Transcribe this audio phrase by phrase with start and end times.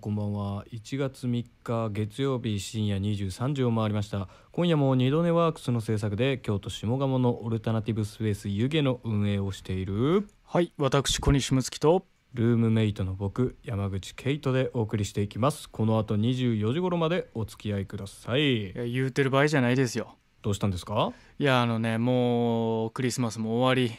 [0.00, 0.64] こんばんは。
[0.72, 4.28] 1月3日月曜日深夜23時を回りました。
[4.50, 15.68] 今夜も二度寝ワークスの制作で京都下鴨のオルタナティブスペース湯気の運営をしているはい私小西睦月とルームメイトの僕山口ケイトでお送りしていきます。
[15.68, 18.70] この後24時頃までお付き合いください。
[18.70, 20.16] いや言うてる場合じゃないですよ。
[20.40, 21.12] どうしたんですか？
[21.38, 23.94] いやあのねもうクリスマスも終わり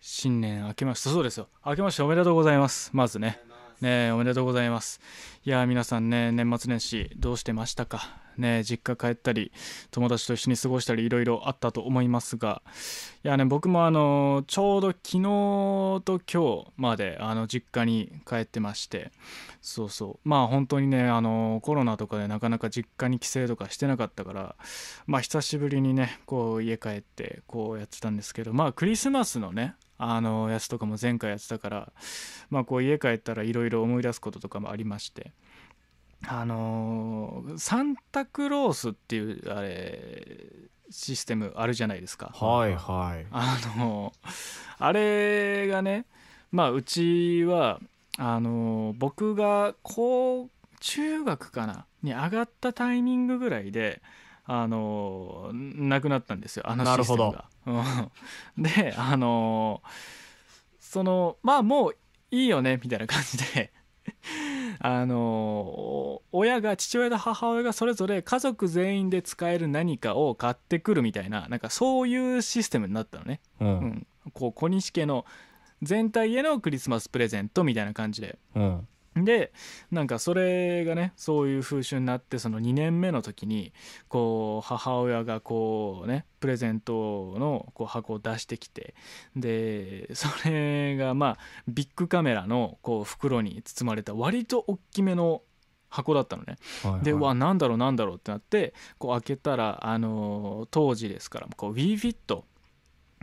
[0.00, 1.10] 新年明けました。
[1.10, 1.48] そうですよ。
[1.66, 2.90] 明けましておめでとうございます。
[2.94, 3.38] まずね
[3.82, 5.00] ねおめでとうございます。
[5.44, 8.16] いや皆さんね年末年始どうしてましたか？
[8.38, 9.50] ね実家帰ったり
[9.90, 12.62] 友達と一緒に過ごしたりいろいろあったと思いますが。
[13.24, 15.22] いやね僕もあのちょうど昨日
[16.04, 19.10] と今日まであの実家に帰ってまして。
[19.60, 20.28] そうそう。
[20.28, 24.54] まあ本当にねあのコロナとかでなかなか実家に帰省とかしてなかったから
[25.08, 28.52] まあ久しぶりにねこう家帰ってこうやってたんですけど。
[28.52, 31.92] まあクリスマスのねあのやつとかも前回やってたから
[32.50, 35.32] まあこう家帰ったらいろいろ思い出すこととかもありまして。
[36.28, 40.38] あのーサンタクロースっていうあれ
[40.88, 42.30] システムあるじゃないですか。
[42.34, 43.26] はいはい。
[43.32, 44.12] あの
[44.78, 46.06] あれがね
[46.52, 47.80] まあうちは
[48.18, 50.48] あの僕が高
[50.80, 54.02] 中学かなに上がったタイミングぐらいで
[54.44, 57.44] あのなくなったんですよあのシステムが。
[58.56, 58.62] うん。
[58.62, 59.82] であの
[60.80, 61.96] そのまあもう
[62.30, 63.72] いいよねみたいな感じで。
[64.80, 73.40] あの親が父親と母親がそれぞれ家族全員で使える何かを買ってくるみたいななんかそういうシステムになったのね。
[73.60, 75.24] ううんん、こう小西家の
[75.82, 78.38] 全体へのクリスマスプレゼントみたいな感じで。
[78.56, 79.52] うんで
[79.90, 83.72] なんかそれがねそういう風習になってその2年目の時に
[84.08, 88.94] こう母親がこうねプレゼントのこう箱を出してきて
[89.36, 95.42] でそれがまあビッグカメラのこう袋に包まれた割と大きめの
[95.90, 96.56] 箱だったのね。
[96.82, 102.42] はいはいでうわなんだろうなんだろうってなってこう開けたらあのー当時ですからこう WeFit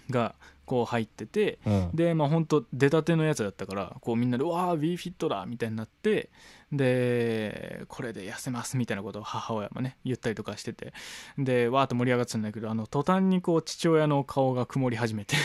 [0.09, 6.29] がこう入っててうんでまあほんと出たてのやつだったからこうみんなで「うわー WeFit だ!」みたいになって
[6.71, 10.93] でこれで痩せますみたいなことを母親もね言ったりとかしてて
[11.37, 15.35] でわーっと盛り上がってたんだけどあの途端にこう父親の顔が曇り始めて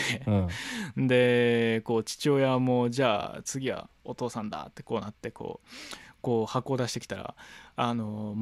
[0.97, 5.69] うんでこう父親もじゃあ次はお父さんだってこうなってこう
[6.21, 7.35] こう箱を出してきたら
[7.77, 8.35] あの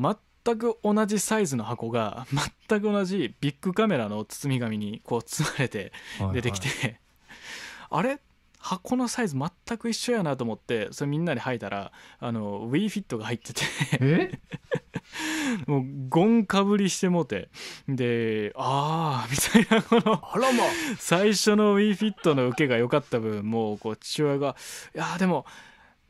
[0.45, 2.27] 全く同じサイズの箱が
[2.69, 5.93] 全く同じビッグカメラの包み紙にこう包まれて
[6.33, 7.01] 出てきて、
[7.91, 8.21] あれ？
[8.63, 13.63] 箱のサイズ全く一緒やなと思ってそれみんなで履いたらあの WeFit が入ってて。
[14.01, 14.39] え？
[15.67, 17.51] もうゴンかぶりしてもうて。
[17.89, 20.63] でああみたいなこのあらま。
[20.97, 24.55] 最初の WeFit の受けが良かった分もうこう父親が
[24.95, 25.45] 「いやでも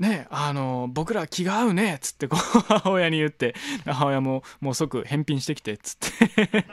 [0.03, 3.55] ねあの僕ら気が合うね」っつってこう 母親に言って
[3.87, 6.65] 母親ももう即返品してきてっつって。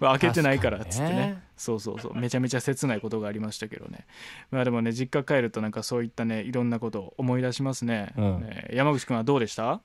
[0.00, 1.14] 開けてないからっつってね。
[1.14, 2.14] ねそうそうそう。
[2.14, 4.06] めちゃめちゃ切ないことがありましたけどね。
[4.50, 8.40] まあでもね実家帰るとなんかそういったねいろんなことを思い出しますね、うん。
[8.42, 9.80] ね山口君はどうでした？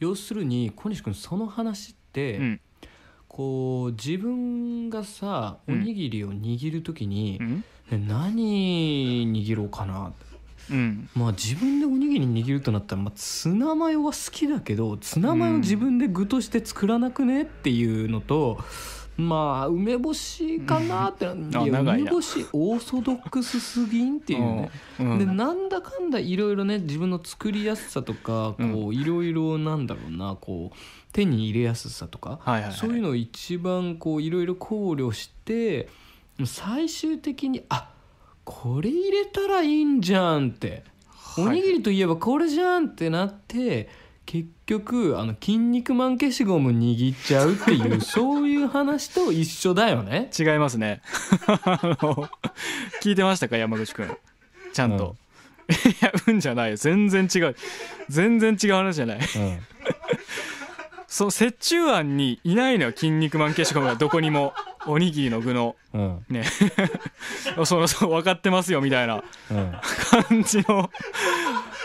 [0.00, 2.60] 要するに小西君その話って、うん。
[3.26, 5.82] こう自分がさおうん。
[5.82, 7.64] にぎりを握る時にう、ん。
[7.90, 10.12] え何握ろうかな
[10.70, 11.08] うん。
[11.14, 18.58] まあ自分でおにぎり握るとなったら、まあ、ツナマヨは好きだけどツナマヨ自分で具として作らなくねっていうのと、
[19.16, 21.50] まあ梅干しかなって、ん。
[21.50, 24.70] いや梅干しオーソドックスすぎんっていうね、
[25.00, 25.18] うん。
[25.18, 28.74] でなんだかんだいろいろね自分の作りやすさとかうん。
[28.74, 30.76] こういろいろなんだろうなこう
[31.12, 32.72] 手に入れやすさとか、はいはいはい。
[32.74, 35.88] そういうのを一番こういろいろ考慮して
[36.46, 37.90] 最終的にあ
[38.50, 40.82] これ入れたらいいんじゃんって、
[41.36, 43.90] おにぎりといえばこれじゃんってなって
[44.24, 50.30] 結局あの筋肉マン消しゴム握っちゃうっていう そういう話と一緒だよね。
[50.36, 51.02] 違いますね。
[53.02, 53.58] 聞いてましたか？
[53.58, 54.16] 山口くん。
[54.72, 55.14] ちゃんと、
[55.68, 55.72] い
[56.02, 56.70] やうんじゃない。
[56.70, 57.56] よ全然違う。
[58.08, 59.18] 全然違う話じゃない。
[59.18, 59.58] うん。
[61.06, 62.92] その折衷案にいないのよ。
[62.92, 64.54] 筋肉マン消しゴムがどこにも
[64.88, 65.76] おにぎりの具の。
[65.94, 66.24] うん。
[66.28, 66.44] ね。
[67.64, 69.22] そうそう分かってますよみたいな。
[69.50, 69.72] うん。
[70.28, 70.90] 感じの。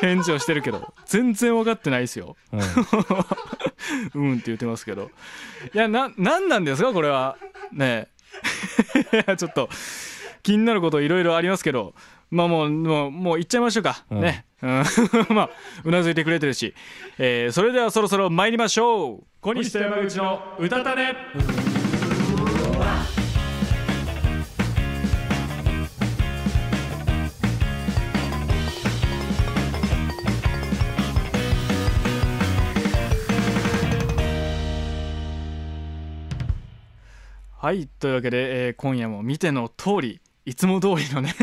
[0.02, 0.94] 返事をしてるけど。
[1.06, 2.36] 全然分かってないですよ。
[2.52, 2.62] うん。
[4.16, 5.12] うんって言ってますけど。
[5.74, 6.92] いやな何なんですか？
[6.94, 7.38] これは。
[7.72, 8.08] ね。
[9.12, 9.70] え ちょっと
[10.42, 11.94] 気になることいろいろありますけど。
[12.32, 14.22] まあもうもうもう行っちゃいましょうか、うん。
[14.22, 14.84] ね、うん、
[15.30, 15.50] まあ
[15.84, 16.74] うなずいてくれてるし、
[17.20, 19.24] えーそれではそろそろ参りましょう。
[19.40, 21.16] 小西と山口の歌種
[37.64, 41.34] はいというわけで、えー今夜も見ての通りいつも通りのね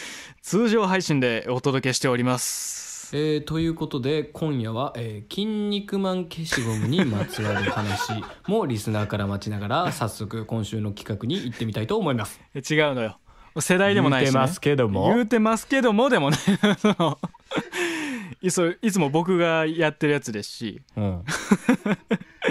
[0.42, 3.16] 通常配信でお届けしております。
[3.16, 12.38] えーということで今夜は、えー筋肉マン消しゴムにまつわる話 もリスナーから待ちながら早速今週の企画に行ってみたいと思います。
[12.54, 13.18] え違うのよ。
[13.58, 15.08] 世代でもないし、ね、言うてますけども。
[15.14, 16.36] 言うてますけどもでもね
[18.42, 20.82] いつも僕がやってるやつですし。
[20.98, 21.24] うん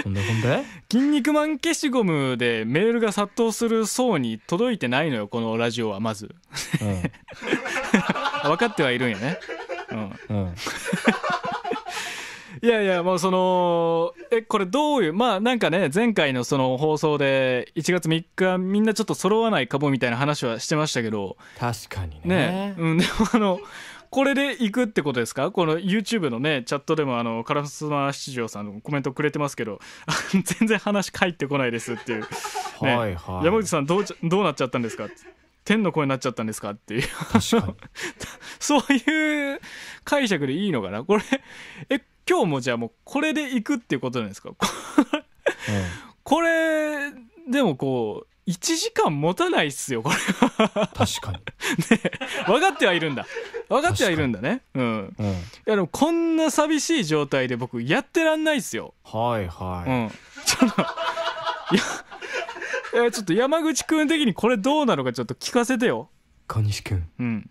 [0.02, 6.34] ほんでほんで「筋肉マン消しゴム」でメールが殺到する層に届いてないのよこのラジオはまず。
[8.42, 9.38] 分かってはいるんやね。
[9.90, 9.98] うん。
[9.98, 10.12] うん。
[10.28, 10.54] うん
[12.62, 21.36] いやいやもうそのえこれどういうまあなんかね前回のその放送で1月3日みんなちょっと揃わないかもみたいな話はしてましたけど。
[21.58, 22.36] 確かにね。
[22.36, 22.74] ね。
[22.78, 23.60] うんでもあの
[24.12, 25.50] これで行くってことですか？
[25.50, 30.12] この YouTube のねチャットでもあのカラスマ七条さんのコメントくれてますけどあ
[30.58, 32.26] 全然話返ってこないですっていう、ね。
[32.94, 33.46] はいはい。
[33.46, 35.08] 山口さんどうどうなっちゃったんですか？
[35.64, 37.08] 天の声になっちゃったんですかっていう。
[37.40, 39.60] そういう
[40.04, 41.04] 解釈でいいのかな？
[41.04, 41.22] これ
[41.88, 44.50] え今日もじゃあもうこれで行くっていうことなんですか？
[44.50, 44.56] こ
[46.22, 47.12] これ
[47.48, 50.16] でもこう1時間持たないっすよこれ。
[50.66, 51.38] 確かに。
[52.46, 53.26] 分かってはいるんだ。
[53.68, 54.62] 分かってはいるんだね。
[54.74, 55.14] うん。
[55.16, 55.26] うん。
[55.26, 55.34] い
[55.64, 58.94] やでもこんな寂しい状態で僕やってらんないっすよ。
[59.04, 60.10] はいはい、うん。
[60.44, 60.82] ちょっと
[62.94, 66.10] いやちょっと山口くん的にこれどうなのかちょっと聞かせてよ。
[66.48, 67.50] 小西くんうん。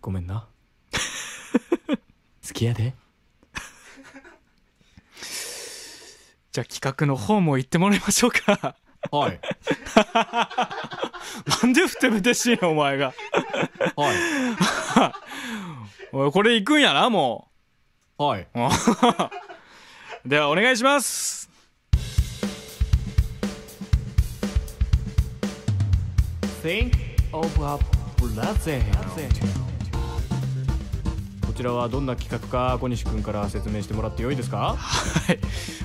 [0.00, 0.48] ごめんな。
[2.46, 2.94] 好きやで。
[6.50, 8.74] じゃあ企画の方も行ってもらいましょうか
[9.10, 9.40] はい。
[11.62, 13.14] なんでふてぶてしいのお前が。
[13.96, 14.16] はい。
[16.12, 17.48] お いこれ行くんやなも
[18.18, 18.42] はい。
[18.42, 18.46] う
[20.28, 21.48] ではお願いします。
[26.62, 26.92] Think
[27.32, 27.78] of a
[28.18, 28.82] present
[29.14, 29.20] こ
[31.58, 34.76] ちらはどんな企画か小西君から説明してもらってよいですか？
[34.78, 35.38] はい。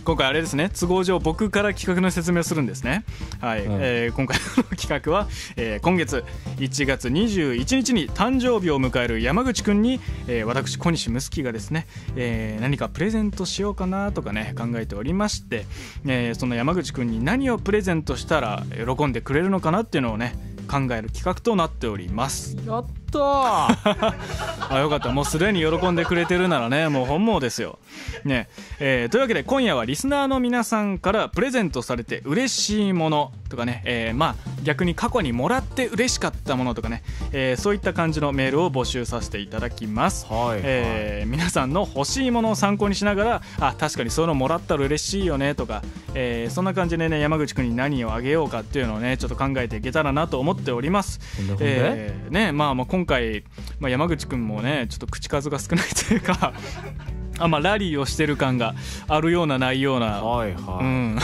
[0.06, 0.70] 今回あれですね。
[0.70, 3.06] 都合上僕から企画の説明をするんですね。
[3.42, 3.80] はい、うん。
[3.82, 6.24] えー今回の企画は、えー今月
[6.58, 15.66] 1月21日に誕生日を迎える山口くんに、えー私小西睦月がですね、えー何かプレゼントしようかなとかね考えておりまして、
[16.06, 18.64] えーその山口くんに何をプレゼントしたら
[18.96, 20.36] 喜んでくれるのかなっていうのをね
[20.70, 22.56] 考える企画となっております。
[22.68, 22.86] やっ
[24.70, 25.10] あよかった。
[25.12, 27.80] もうすでに喜んでくれてるならねもう本望ですよ。
[28.24, 28.48] ね。
[28.80, 40.26] えーというわけで今夜はリスナーの皆さんからプレゼントされて嬉しいものとかね、えーまあ逆に過去にもらって嬉しかったものとかね、えーそういった感じのメールを募集させていただきます。
[40.30, 40.62] はいはい。
[40.64, 45.82] えー皆さんの欲しいものを参考にしながらあ確かにそういうのもらったら嬉しいよねとか、
[46.14, 51.20] えーそんな感じでね山口君に何をあげようかっていうのをねちょっと考えていけたらなと思っております。
[51.60, 53.44] えーねまあ、まあ今回、
[53.80, 56.54] まあ、山口君もねちょっと口数が少ないというか
[57.40, 58.76] あまあラリーをしてる感が
[59.08, 61.20] あるようなないような、はいはい、うん、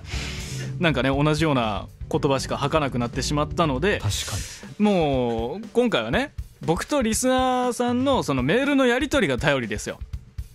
[0.80, 4.36] なんかね同じような言葉しか吐かなくなってしまったので確か
[4.78, 10.00] もう今回はね僕とリスナーさんのそのメールのやり取りが頼りですよ。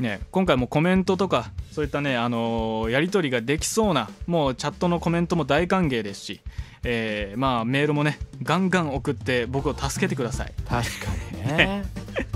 [0.03, 6.41] ね、今回もコメントとかそういったね、あのーやり取りができそうなもうチャットのコメントも大歓迎ですし、
[6.83, 10.53] えーまあメールもねガンガン送って僕を助けてください。
[10.59, 11.07] に確か
[11.41, 11.83] にね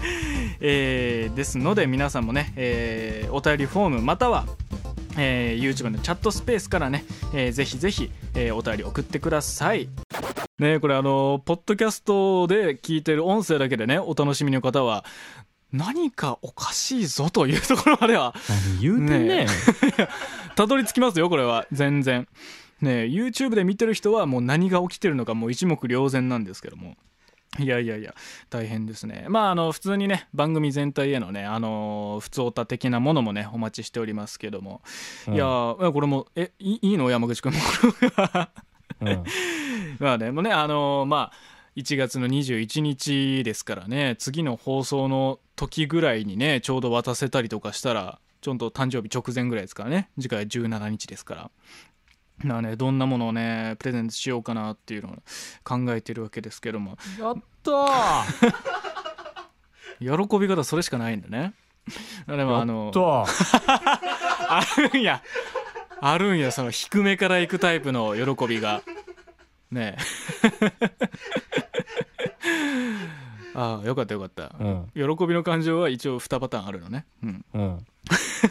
[0.59, 4.45] えーですので皆さんもね、えーお便りフォームまたは、
[5.17, 9.89] えー YouTube のチャットスペースからね、えーぜひぜひ、えーお便り送ってください。
[10.59, 15.05] ねこれあのポッドキャストで聞いてる音声だけでねお楽しみの方は
[15.73, 18.33] 何かおかしいぞというところまでは。
[18.49, 19.47] 何言うてんね
[20.55, 21.67] たどり着きますよこれは。
[21.71, 22.27] 全然。
[22.81, 26.95] ね YouTube で見てる人はもう何が起きてるのかもう一目瞭然なんですけども。
[27.59, 28.13] いやいやいや
[28.49, 29.25] 大変ですね。
[29.29, 34.81] まああの普通にね番組全体へのねあの普通オタ的なものもねお待ちしておりますけども、
[35.27, 35.33] うん。
[35.33, 37.09] いやーこれもえいいいの？
[37.09, 37.59] 山口君も。
[39.01, 39.23] うん。
[39.99, 50.09] まあねもうねあのまあ1月の21日ですからね次の放送の時ぐらいにねちょうど渡せたりとかしたらちょっと誕生日直前ぐらいですからね。
[50.17, 51.51] 次回は17日ですから。
[52.43, 55.15] まあねどんなものをねプレゼントしようかなっていうのを
[55.63, 56.97] 考えてるわけですけども。
[57.19, 58.53] やったー！
[60.29, 61.53] 喜び方それしかないんだね。
[62.27, 63.25] でもあのやったー！
[64.49, 64.61] あ
[64.93, 65.21] るんや。
[65.99, 68.83] あるんやその低めから行くタイプの喜びが。
[69.71, 69.97] ね。
[70.43, 70.51] え
[73.57, 74.91] ああよかったよかった、うん。
[74.93, 77.85] 喜びの感情は一応2パターンあるのね、うん、うん。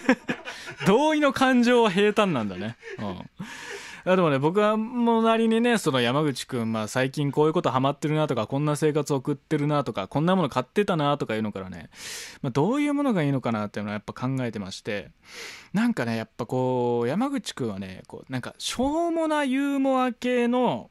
[0.86, 11.90] 同意の感情は平坦なんだね、うん、やでもね僕はもうなりにねその山口くん、まあ、最近こういうことハマってるなとかこんな生活を送ってるなとかこんなもの買ってたなとかいうのからね、
[12.42, 15.10] まあ、どういうものがいいのかなっていうのはやっぱ考えてまして
[15.72, 20.90] なんかねやっぱこう山口くんはねこうなんかしょうもなユーモア系の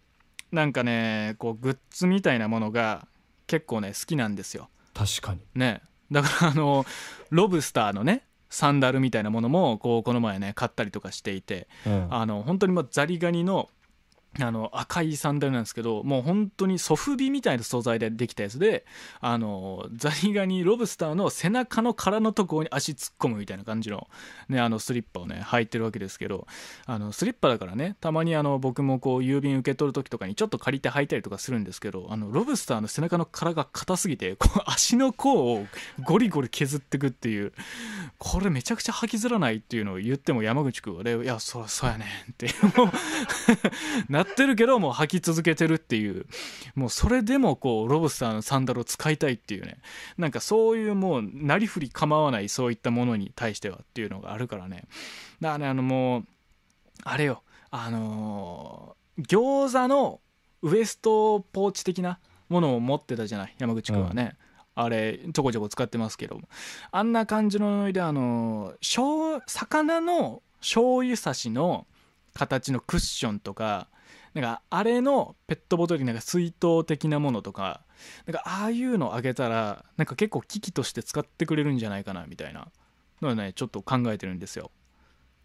[0.52, 3.08] なんかねこうグッズみたいなものが
[3.48, 4.70] 結構ね好きなんですよ。
[4.94, 5.42] 確かに。
[5.56, 5.82] ね。
[6.12, 6.86] だからあの
[7.30, 12.08] ロブスターのねサンダルみたいなものもこうこの前ね買ったりとかしていてうん。
[12.10, 13.70] あの本当にもうザリガニの
[14.40, 18.86] あの赤いサンダルなんですけどもう本当にソフビみたいな素材でできたやつで
[19.22, 24.08] あのザリガニロブスターの背中の殻のとこに足突っ込むみたいな感じの,、
[24.50, 26.48] ね、あのスリッパをね履いてるわけですけど
[26.86, 35.66] あのスリッパだからねたまにあの僕もこう郵便受け取る時とかにちょっと借りて履いたりとかするんですけどあのロブスターの背中の殻が硬すぎてこう足の甲を
[36.04, 37.54] ゴリゴリ削ってくっていう
[38.18, 42.90] これめちゃくちゃ履きづらないっていうのを言っても山口君はねいやそそうやねんってもう
[44.26, 46.26] ってるけどもう履き続けてるっていう。
[46.76, 49.78] もうそれでもこうロブスターのサンダルを使いたいっていうね。
[50.18, 54.84] なんかそういうもうなりふり構わないそういったものに対してはっていうのがあるからね。
[55.40, 56.26] だからねあのもう
[57.04, 57.44] あれよ。
[57.72, 60.20] あのー餃子の
[60.62, 63.56] ウエストポーチ的なものを持ってたじゃない？
[63.60, 64.36] 山口君はね、
[64.76, 66.42] あれちょこちょこ使ってますけど
[66.92, 71.88] あんな感じのノリであのー魚の醤油差しの
[72.34, 73.88] 形のクッションとか
[74.36, 77.82] なんかあれのペットボトルになんか水筒的なものとか
[78.28, 82.68] なんかああいうのあげたらなんか結構機器として使ってくれるんじゃないかなみたいな
[83.22, 84.72] のはねちょっと考えてるんですよ。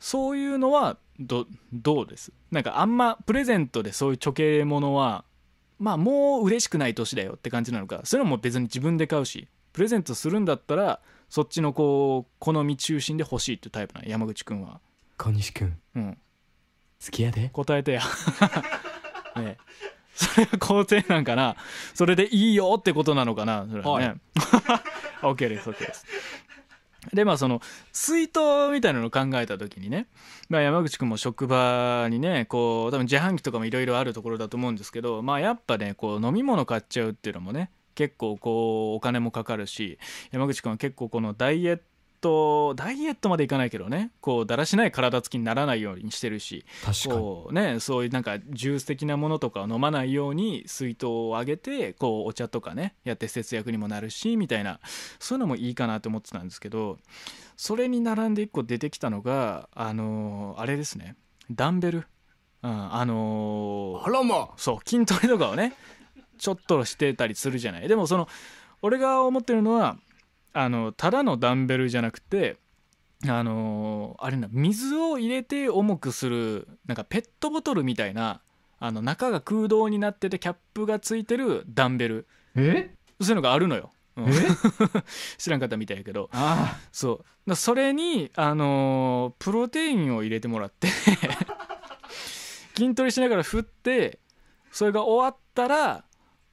[0.01, 2.33] そういうのはどどうです？
[2.51, 5.25] なんかあんまプレゼントでそういうちょけものは
[5.79, 8.01] まあもう嬉しくない年だよって感じなのか。
[8.03, 14.09] それはもう別に自分で買うしプレゼントするんだったらそっちのこう好み中心で欲しいっていうタイプなの？
[14.09, 14.81] 山口くんは。
[15.17, 15.79] 小西君。
[15.95, 16.19] うん
[17.05, 17.49] 好きやで。
[17.51, 18.01] 答えてや。
[18.01, 18.07] ね。
[19.37, 19.59] え
[20.15, 21.57] それは肯定なんかな。
[21.95, 23.67] それでいいよってことなのかな。
[23.71, 24.17] それはね、
[25.23, 26.07] OK です OK です。
[27.15, 27.61] でまあその
[27.93, 28.41] 水筒
[28.73, 30.07] みたいなのを考えた時にね、
[30.51, 39.99] まあ、山口君も職場にねこう多分自販機とかもいろいろあるところだと思うんですけどまあやっぱねこう飲み物買っちゃうっていうのもね結構こうお金もかかるし
[40.31, 41.81] 山口君は結構このダイエッ
[42.21, 47.15] トダイエットまでいかないけどねこうだらしない体つきにならないようにしてるし確かに。
[47.15, 54.81] こうねそういうなんかジュース的なものとかを飲まないように水筒をあげてこうお茶とかねやって節約にもなるしみたいな
[55.19, 56.99] そういうのもいいかなと思ってたんですけど
[57.57, 61.17] それに並んで1個出てきたのがあのーあれですね
[61.51, 62.07] ダンベル、
[62.63, 65.75] うん、あのーあらまそう筋トレとかをね
[66.39, 67.89] ちょっとしてたりするじゃない。
[67.89, 68.27] でもその
[68.81, 69.99] 俺が思ってるのは
[70.53, 72.57] あのただのダンベルじゃなくて
[73.29, 78.41] あのあれな水を入れて重くするなんかペットボトルみたいな
[78.79, 82.27] あの中が空洞になっててキャップがついてるダンベル。
[82.57, 82.95] え？
[83.21, 84.29] そういうのがあるのよ、うん。
[84.31, 84.33] え？
[85.37, 86.31] 知らんかったみたいやけど。
[86.33, 86.79] あ。
[86.91, 87.51] そう。
[87.51, 90.89] だそれにあのープロテインを入れてもらって。
[92.75, 94.19] 筋トレしながら振って
[94.73, 96.05] それが終わったら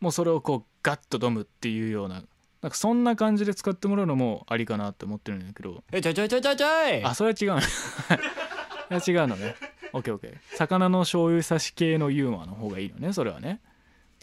[0.01, 2.23] もうそれをこうガッと飲むっていうような
[2.61, 5.83] なんかそんな感じで使ってもらうのもありかなって思ってるんだけど。
[5.91, 7.03] えちょいちょいちょいちょいちょい。
[7.03, 7.61] あそれは違うの。
[9.07, 9.55] 違うのね。
[9.93, 10.37] オッケーオッケー。
[10.57, 13.61] 魚の醤油差し系のユーモアの方がいいのねそれはね。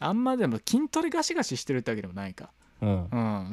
[0.00, 2.50] あんまでも筋トレガシガシしてるってわけでもないか。
[2.82, 3.08] うん。
[3.10, 3.52] うん。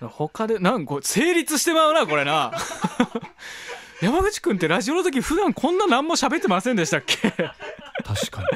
[0.08, 2.52] 他でなんか成立してまうなこれな。
[4.02, 7.16] 山口くんってラジオの時普段こんな何も喋ってませんでしたっけ？
[7.30, 7.50] 確
[8.30, 8.46] かに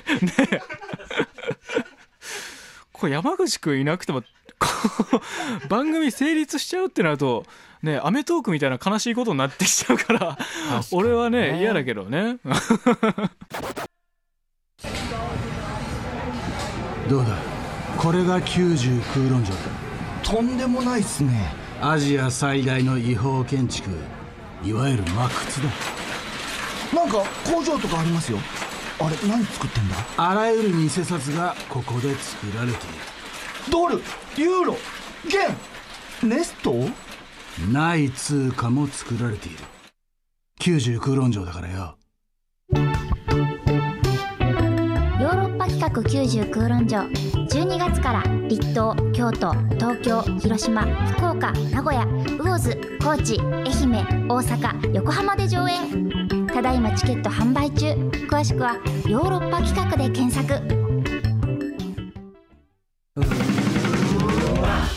[3.00, 4.20] これ山口くんいなくても
[4.60, 4.66] こ
[5.64, 7.46] う番組成立しちゃうってなると
[7.82, 10.36] ねアメトークみたいな悲しいことになってきちゃうから
[10.90, 12.36] 俺はね嫌だけどね。
[17.08, 17.36] どうだ？
[17.98, 19.62] これが90空論城だ。
[20.22, 21.52] とんでもないっすね。
[21.82, 23.90] アジア最大の違法建築。
[24.62, 25.30] いわゆる魔窟だ。
[26.94, 28.38] なんか工場とかありますよ
[29.02, 29.96] あれ何作ってんだ？
[30.18, 32.80] あらゆる偽札がここで作られてい
[33.70, 34.02] ドル
[34.36, 34.76] ユーロ
[35.24, 36.72] 元ネスト？
[36.72, 39.58] るない通貨も作られている。
[40.60, 41.96] 90空論城だからよ。
[42.72, 47.00] ヨーロッパ企画90空論城。
[47.00, 50.82] 12月から立東京都東京広島
[51.16, 52.06] 福岡名古屋
[52.38, 57.86] 魚津高知愛媛大阪横浜で上演ただいまチケット販売中。
[58.28, 58.74] 詳しくは
[59.08, 60.52] ヨーロッパ企画で検索。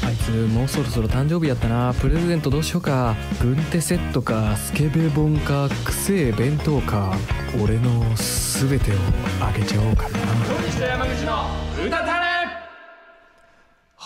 [0.05, 1.93] あいつもうそろそろ誕生日やったな。
[1.93, 3.15] プレゼントどうしようか。
[3.41, 7.15] 軍手セットかスケベ本かくせえ弁当か。
[7.63, 8.96] 俺の全てを
[9.39, 10.20] あげちゃおうかな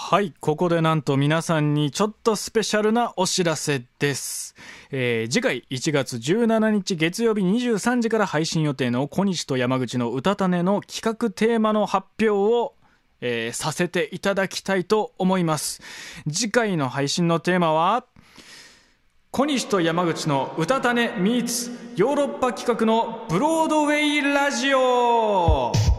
[0.09, 4.55] はいここでなんと皆さんにちょっとスペシャルなお知らせです、
[4.89, 12.75] えー次回1月17日月曜日23時から配信予定の小西と山口の歌種の企画テーマの発表を
[13.19, 15.81] えーさせていただきたいと思います。
[16.31, 18.05] 次回の配信のテーマは
[19.31, 25.96] 小西と山口の歌種 meets ヨーロッパ企画のブロードウェイラジオ。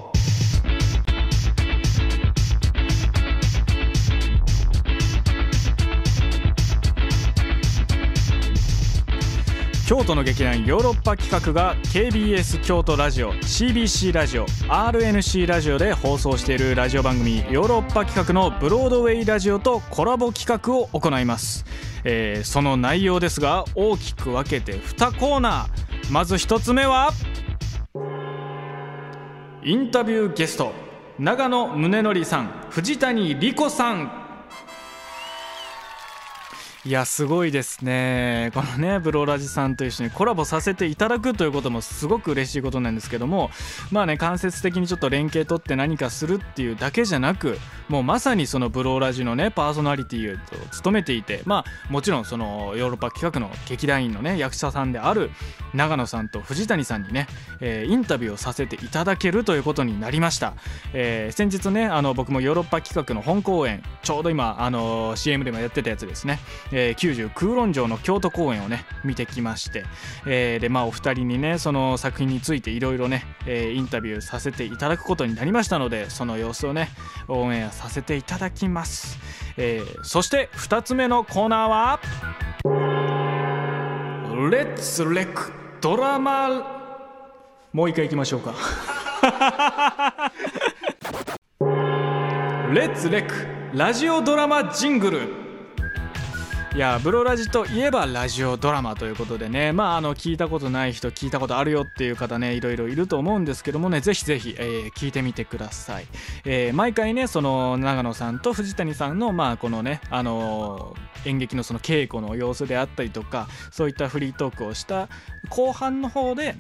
[9.89, 21.65] 京都の劇団ヨーロッパ企画が KBS 京都ラジオ CBC ラジオ RNC ラジオで放送しているラジオ番組ヨーロッパ企画のブロードウェイラジオとコラボ企画を行います、
[22.05, 26.13] えーその内容ですが大きく分けて2コーナー。
[26.13, 27.11] まず1つ目は
[29.65, 30.73] インタビューゲスト
[31.19, 34.18] 長野宗則さん藤谷莉子さん
[36.89, 38.51] いやすごいですね。
[38.55, 43.51] このねブローラジさんと一緒にコラボさせていただくということもすごく嬉しいことなんですけども
[43.93, 47.59] まあね間接的にちょっと連携取って何かするっていうだけじゃなく
[47.91, 50.39] もうまさにそのブローラジのねパーソナリティを
[50.71, 55.31] 務めていてまあもちろんそのヨーロッパ企画の劇団員のね役者さんである
[55.75, 57.27] 長野さんと藤谷さんにね、
[57.61, 60.55] えーインタビューをさせていただけるということになりました、
[60.95, 66.39] えー先日ねあの僕もヨーロッパ企画の本公演ちょうど今あの CM でもやってたやつですね、
[66.79, 69.85] えー90空論城の京都公演をね見てきまして、
[70.27, 76.91] えーでまあお二人にねその作品についていろいろね、えーインタビューさせていただくことになりましたのでその様子をね
[77.27, 79.19] オンエアさせていただきます、
[79.57, 82.01] えーそして2つ目のコーナーは
[84.51, 86.77] レッツレックドラマ。
[87.73, 88.55] もう一回いきましょうか。
[92.73, 93.35] レッツレック
[93.77, 95.48] ラジオドラマジングル。
[96.75, 99.73] いやブロラジといえばラジオドラマということでね。
[99.73, 104.01] まああの聞いたことない人聞いたことあるよっていう方ねいろいろいると思うんですけどもね。
[104.01, 106.07] ぜひぜひ、えー聞いてみてください、
[106.45, 115.09] えー毎回ねその長野さんと藤谷さんのまあこのねあのー演劇のその稽古の様子であったりとかそういったフリートークをした
[115.49, 116.55] 後半の方で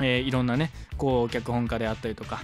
[0.00, 2.40] えーいろんなねこう脚本家であったりとか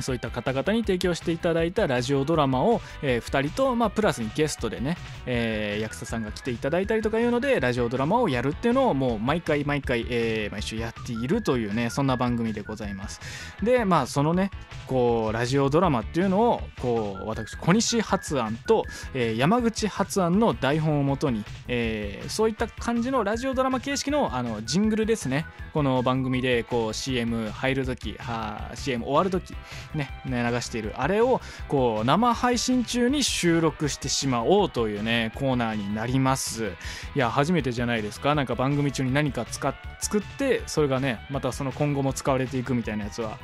[0.00, 13.20] そういった方々に提供していただいたラジオドラマを、え2人と、まあ、プラスにゲストでね、えー役者さんが来ていただいたりとかいうのでラジオドラマをやるっていうのをもう毎回毎回、えー毎週やっているというねそんな番組でございます。
[13.62, 14.50] でまあそのね
[14.86, 25.46] こうラジオドラマっていうのをこう私小西発案と、えー山口発案の台本をもとに、えーそういった感じのラジオドラマ形式のあのジングルですね。
[25.72, 29.54] この番組でこう CM 入る時は CM 終わる時
[29.94, 30.94] ね流している。
[30.96, 36.72] あれをこう生配信中に収録してしまおうというねコーナーになります。
[37.14, 38.34] いや初めてじゃないですか。
[38.34, 43.38] なんか番組中に何か使っ作ってそれがねまたその今後も使われていくみたいなやつは、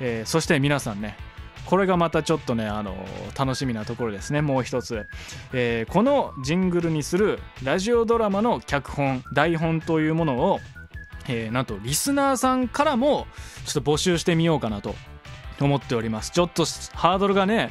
[0.00, 1.16] えーそして皆さんね
[1.66, 2.94] これがまたちょっとねあの
[3.38, 4.42] 楽しみなところですね。
[4.42, 5.06] もう一つ、
[5.52, 10.60] えーこのジングルにするラジオドラマの脚本台本というものを、
[11.26, 13.26] えーなんとリスナーさんからも
[13.64, 14.94] ちょっと募集してみようかなと
[15.60, 16.30] 思っております。
[16.30, 16.64] ちょっと
[16.94, 17.70] ハードルがね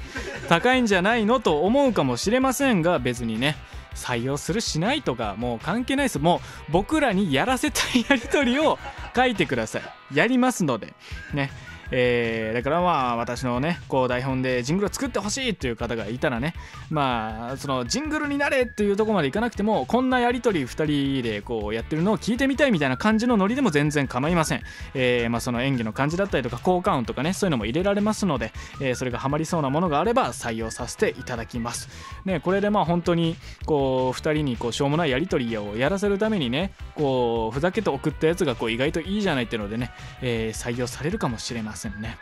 [0.50, 3.56] 高いんじゃないのと思うかもしれませんが別にね
[3.94, 6.20] 採用するしないとかもう関係ないです。
[6.20, 8.80] もう僕らにやらせたいやり取りを
[9.16, 9.82] 書いてください。
[10.16, 10.94] やりますので
[11.34, 11.52] ね。
[11.96, 16.56] えーだからまあ私のねこう台本でジングルを作ってほしいっていう方がいたらね
[16.90, 24.62] まあそのジングルになれっていうとこまでいかなくてもこんなやり取り2人でこうやってるのを聞いてみたいみたいな感じのノリでも全然構いません、
[24.96, 31.90] えーまあ、その演技の感じだったりとか効果音とかねそういうのも入れられますので、えーそれがハマりそうなものがあれば採用させていただきます。
[32.26, 41.83] ねこれでまあ本当にこう2人にこうしょうもないやり取りをやらせるためにねこうふざけて送ったやつがこう意外といいじゃないっていうのでね、えー採用されるかもしれません。
[41.90, 42.18] ね。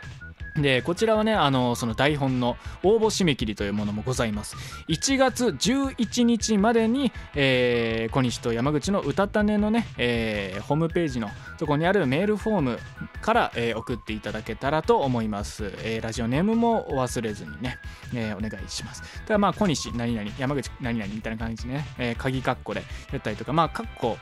[0.54, 4.56] でこちらはねあのその台本の応募締め切りというものもございます。
[4.88, 12.78] 1月11日までに、えー小西と山口の歌種のね、えーホームページのとこにあるメールフォーム
[13.22, 17.78] から、えー送っていただけたらと思います、えーラジオネームも忘れずにね、
[18.14, 19.22] えーお願いします。
[19.22, 24.18] ただまあ小西何々山口何々みたいな感じでね、えー鍵括弧でやったりとかまあ括弧こ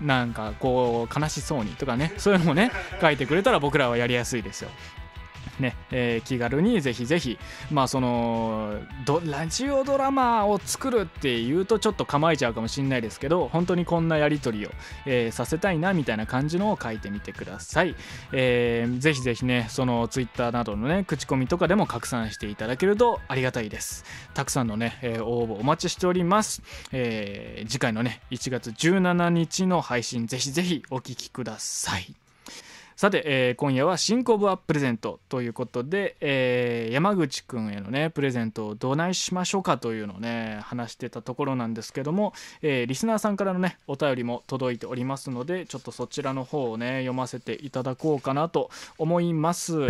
[0.00, 2.70] なんかこう悲しそうにとかねそういうのもね
[3.00, 4.70] 書いてくれたら僕らはやりやすいですよ。
[5.60, 7.38] ね、えー気軽にぜひぜひ
[7.70, 8.78] まあその
[9.26, 14.70] ラジオドラマを作るっていうとちょっと構えちゃうかもしれないですけど本当にこんなやり取りを、
[15.06, 17.94] えーさせたいなみたいな感じのを書いてみてください、
[18.32, 24.04] えーぜひぜひねそのツイッターなどのね口コミとかでも拡散していただけるとありがたいです。
[24.34, 26.62] たくさんのね、えー応募お待ちしております、
[26.92, 32.23] えー次回のね1月17日の配信ぜひぜひお聞きください。
[33.04, 49.80] さて、えー今夜は新コブアプレゼントということで、えー山口くんへのねプレゼントをどないしましょうかというのをね話してたところなんですけども、えーリスナーさんからのねお便りも届いておりますのでちょっとそちらの方をね読ませていただこうかなと思います。
[49.80, 49.88] は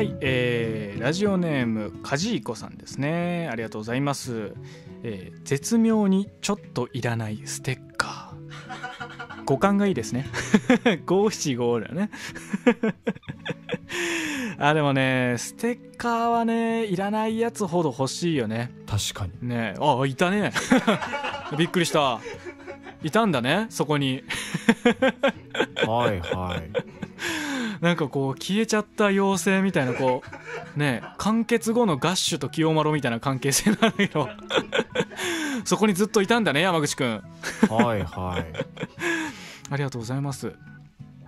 [0.00, 3.50] い、えーラジオネームかじいこさんですね。
[3.52, 4.54] ありがとうございます、
[5.02, 8.17] えー絶妙にちょっといらないステッカー。
[9.48, 10.26] 五感がいいですね。
[11.06, 12.10] 五七五だよね。
[14.60, 18.70] あでもねステッカーはねいらないやつほど欲しいよね。
[18.86, 19.48] 確かに。
[19.48, 19.72] ね。
[19.74, 20.52] えあいたね。
[21.56, 22.20] びっくりした。
[23.02, 24.22] いたんだねそこに。
[25.86, 26.70] はいはい
[27.80, 30.22] なんかこう消えちゃった妖精みたいなこ
[30.76, 34.28] うね完結後のガッシュと清丸みたいな関係性なんだけど。
[35.64, 37.22] そこにずっといたんだね山口くん。
[37.68, 38.46] はいはい。
[39.70, 40.52] ありがとうございます。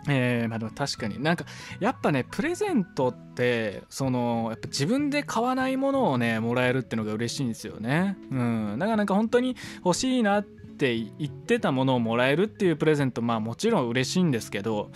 [0.08, 1.22] えーまあでも確かに。
[1.22, 1.44] なんか
[1.78, 8.16] やっぱねプレゼントってそのやっぱ自分で買わないものをねもらえるっていうのが嬉しいんですよね。
[8.30, 8.76] うん。
[8.78, 14.90] だからなんか本当に欲しいなって言ってたものをもらえるっていうプレゼントまあもちろん嬉しいんですけど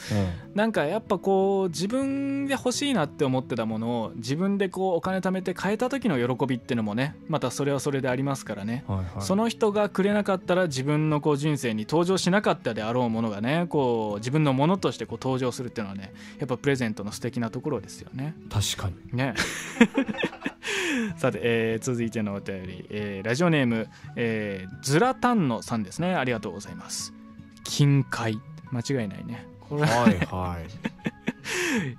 [0.55, 8.85] なんかやっぱこう自分で欲しいなって思ってたものを自分でこうお金貯めて買えた時の喜びっていうのもねまたそれはそれでありますからね。
[8.87, 9.07] はいはい。
[9.21, 18.35] その人がくれなかったら自分のこう人生に登場しなかったであろうものがねこう自分のものとしてこう登場するっていうのはねやっぱプレゼントの素敵なところですよね。
[18.51, 19.17] 確かに。
[19.17, 19.35] ね
[21.17, 26.15] さて、えー続いてのお便り、えーラジオネーム、えーズラタンノさんですね。
[26.15, 27.13] ありがとうございます。
[27.65, 28.41] 金塊。
[28.71, 29.47] 間違いないね。
[29.61, 30.67] これはいはい。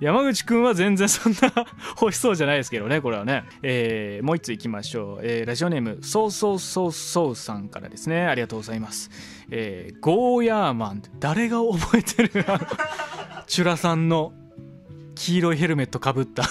[0.00, 1.38] 山口くんは全然そんな
[2.00, 8.26] 欲しそうじゃないですけどねこれはね、えーもう一ついきましょう、えーラジオネームそうそうそうそうさんからですね。
[8.26, 9.10] ありがとうございます、
[9.50, 11.02] えーゴーヤーマン。
[11.20, 12.30] 誰が覚えてる
[13.46, 14.32] チュラさんの
[15.14, 16.42] 黄色いヘルメットかぶった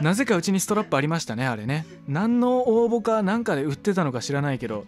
[0.00, 1.86] なぜかうちにストラップありましたねあれね。
[2.06, 4.84] 何の応募かなんかで売ってたのか知らないけど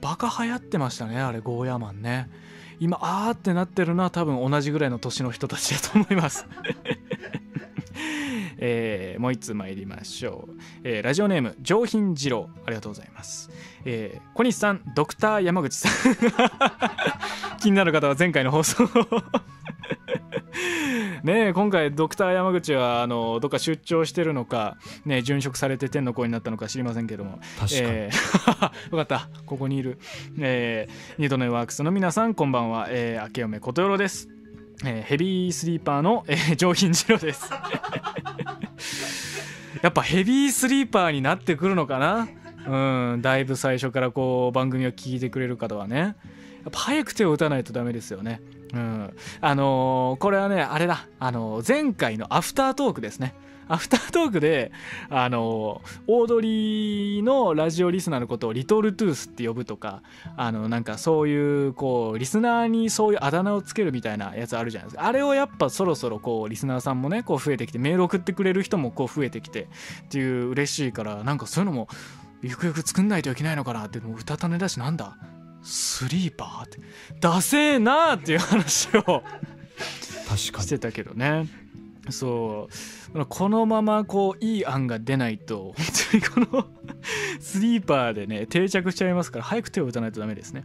[0.00, 2.28] バカ流行ってましたねあれゴーヤーマンね。
[2.80, 6.46] 今あーってなってるのは多分同じぐらいの年の人たちだと思います。
[8.62, 12.48] えーもう一つ参りましょう、えーラジオネーム上品二郎。
[12.66, 13.50] ありがとうございます、
[13.84, 15.92] えー小西さんドクター山口さん。
[17.60, 18.88] 気になる方は前回の放送
[21.22, 27.38] ねえ今回ドクター山口はあのどっか出張してるのか、ね、殉職されて天の声になったのか知りませんけども。
[27.58, 29.28] 確かに、えー よかった。
[29.46, 29.98] ここにいる、
[30.38, 34.28] えー、ニートネワークスの皆さんこんばんは、えー、明けおめことよろです、
[34.84, 37.50] えーヘビースリーパーの、えー上品次郎です。
[39.82, 42.28] やっぱヘビースリーパーになってくるのかな？
[43.12, 46.16] うんだいぶ最初からこう番組を聞いてくれる方はね。
[46.62, 49.14] やっぱ早く手を打たないとダメですよねうん。
[49.40, 51.06] あのーこれはねあれだ。
[51.18, 53.34] あのー前回のアフタートークですね。
[53.72, 54.72] アフタートークで
[55.10, 60.02] あのオードリーのラジオリスナーのことをリトルトゥースって呼ぶとか
[60.36, 65.06] あのなんかそういうこうリスナーにそういうあだ名をつけるみたいなやつあるじゃないですか。
[65.06, 69.66] あれをやっぱそろそろこうリスナーさんもねこう増えてきてメール送ってくれる人もこう増えてきてっ
[70.08, 71.86] ていう嬉しいからなんかそういうのも
[72.42, 75.16] ゆくゆく作んないといけないのかなってもう歌種だしなんだ
[75.62, 76.78] スリーパーって
[77.20, 80.38] ダセーなーっていう話を確かに。
[80.38, 81.46] してたけどね。
[82.10, 83.26] そう。
[83.26, 85.86] このままこういい案が出ないと本
[86.32, 86.66] 当にこの
[87.40, 90.64] スリーパーでね定着しちゃいますから早く手を打たないとダメですね、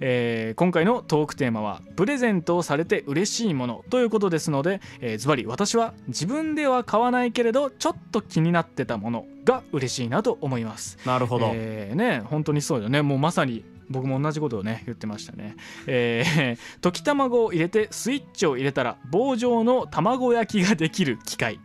[0.00, 10.98] えー今回のトークテーマはプレゼントをされて嬉しいものということですので、えーズバリ私は自分では買わないけれどちょっと気になってたものが嬉しいなと思います。
[11.06, 13.00] なるほど、えーね本当にそうよね。
[13.00, 15.56] もうまさに僕も同じことをね言ってましたね。
[15.86, 21.60] えー溶き卵を入れてスイッチを入れたら棒状の卵焼きができる機械。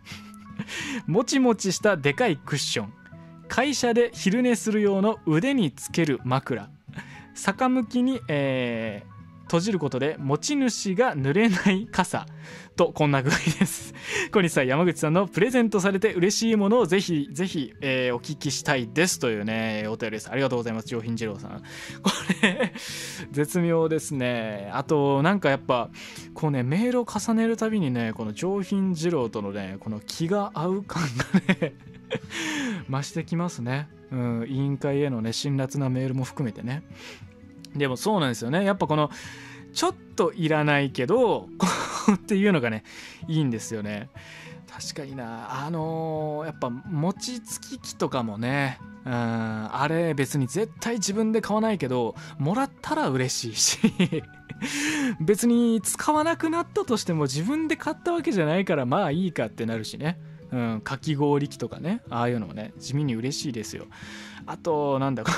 [1.08, 2.94] もちもちしたでかいクッション。
[3.48, 6.70] 会社で昼寝する用の腕につける枕。
[7.36, 12.26] 逆向きに、えー閉じることで持ち主が濡れない傘。
[12.76, 13.94] とこんな具合です。
[14.32, 20.30] 小西さん山口さんのプレゼントされて嬉しいものをぜひぜひ、えーお聞きしたいですというねお便りです。
[20.30, 20.88] ありがとうございます。
[20.88, 21.62] 上品二郎さん。
[22.02, 22.12] こ
[22.42, 22.74] れ
[23.32, 24.70] 絶妙ですね。
[24.74, 25.90] あとなんかやっぱ
[26.34, 31.74] こうねメールを重ねるたびにねこの上品二郎とのねこの気が合う感がね
[32.90, 36.84] 増してきますね、うん、委員会へのね辛辣なメールも含めてね。
[37.76, 38.64] でもそうなんですよね。
[38.64, 39.10] やっぱこの
[39.76, 41.50] ちょっといらないけど
[42.12, 42.84] っていうのがね
[43.28, 44.10] いいんですよね。
[44.72, 45.66] 確かにな。
[45.66, 54.24] あのーやっぱ餅つき機とかもねうんあれ別に絶対自分で買わないけどもらったら嬉しいし
[55.20, 60.18] 別に使わなくなったとしても自分で買ったわけじゃないからまあいいかってなるしね。
[60.52, 63.88] うん、かき氷機とかねああいうのもね地味に嬉しいですよ。
[64.46, 65.32] あとなんだこ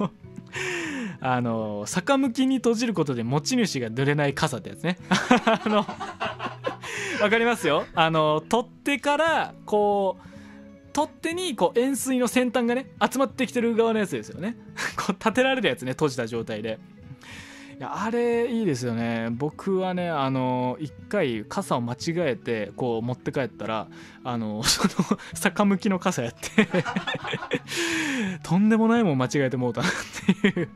[0.00, 0.10] の
[1.20, 4.98] あの逆向きに閉じることで持ち主が濡れない傘ってやつね。
[5.08, 5.86] あの
[7.20, 7.86] わかりますよ。
[7.94, 10.28] あの取っ手からこう
[10.92, 14.56] 取っ手にこう円錐の先端がね集まってきてる側のやつですよね。
[14.96, 16.78] こう立てられるやつね閉じた状態で。
[17.78, 19.28] いやあれいいですよね。
[19.32, 23.88] 僕はねあの一回傘を間違えてこう持って帰ったら
[24.22, 26.68] あの その坂向きの傘やって
[28.44, 29.90] とんでもないもん間違えてもうたなっ
[30.42, 30.68] ていう。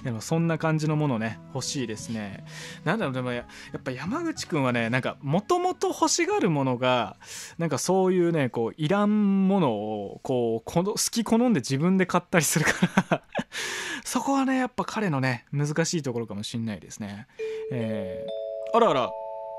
[0.04, 2.44] でもそんな感じのものね欲しいですね。
[2.84, 3.38] なんだろうでもや
[3.72, 7.16] やっぱ山口くんはねなんかもともと欲しがるものが
[7.58, 12.72] なんかそういうねこういらんものをこうこの好き好んで自分で買ったりするか
[13.10, 13.22] ら
[14.04, 17.26] そこはねやっぱ彼のね難しいところかもしんないですね。
[17.72, 19.10] えー、あらあら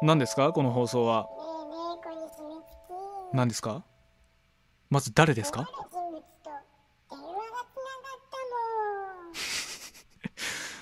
[0.01, 0.51] 何ですか？
[0.51, 1.27] この放送は。
[3.34, 3.84] 何ですか？
[4.89, 5.69] まず誰ですか？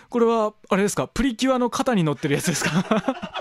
[0.10, 1.08] これはあれですか？
[1.08, 2.84] プリキュアの肩に乗ってるやつですか？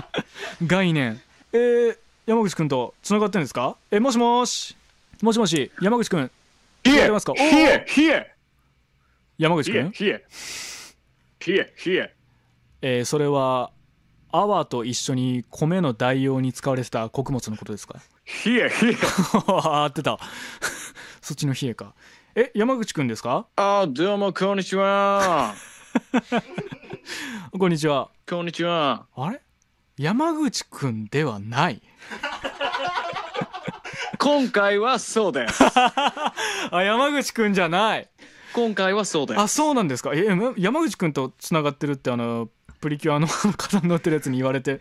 [0.67, 1.21] 概念。
[1.53, 3.77] えー、山口くんとつながってるんですか？
[3.91, 4.77] えもしもし。
[5.23, 5.71] もしもし。
[5.81, 6.31] 山口くん。
[6.85, 7.33] 冷え聞こえますか？
[7.35, 8.35] 冷え冷え
[9.39, 9.91] 山口くん？
[9.93, 10.25] 冷え
[11.47, 12.13] 冷え冷
[12.83, 13.71] えーそれは
[14.31, 17.99] 泡と一緒に米の代用に使われてた穀物のことですか？
[18.45, 18.97] 冷え冷え
[19.47, 20.19] 合ってた。
[21.23, 21.95] そっちの冷えか。
[22.35, 23.47] え山口くんですか？
[23.57, 25.55] あーどうもこんにちは
[27.59, 28.09] こんにちは。
[28.29, 29.07] こんにちは。
[29.15, 29.41] あれ？
[29.99, 31.83] 山口くんではない。
[34.19, 35.63] 今回はそうです。
[35.69, 36.33] あ
[36.83, 38.09] 山口くんじゃない。
[38.55, 39.41] 今回はそうです。
[39.41, 40.13] あそうなんですか。
[40.15, 42.49] えや山口くんとつながってるってあの
[42.81, 44.81] プリキュアの肩に乗ってるやつに言われて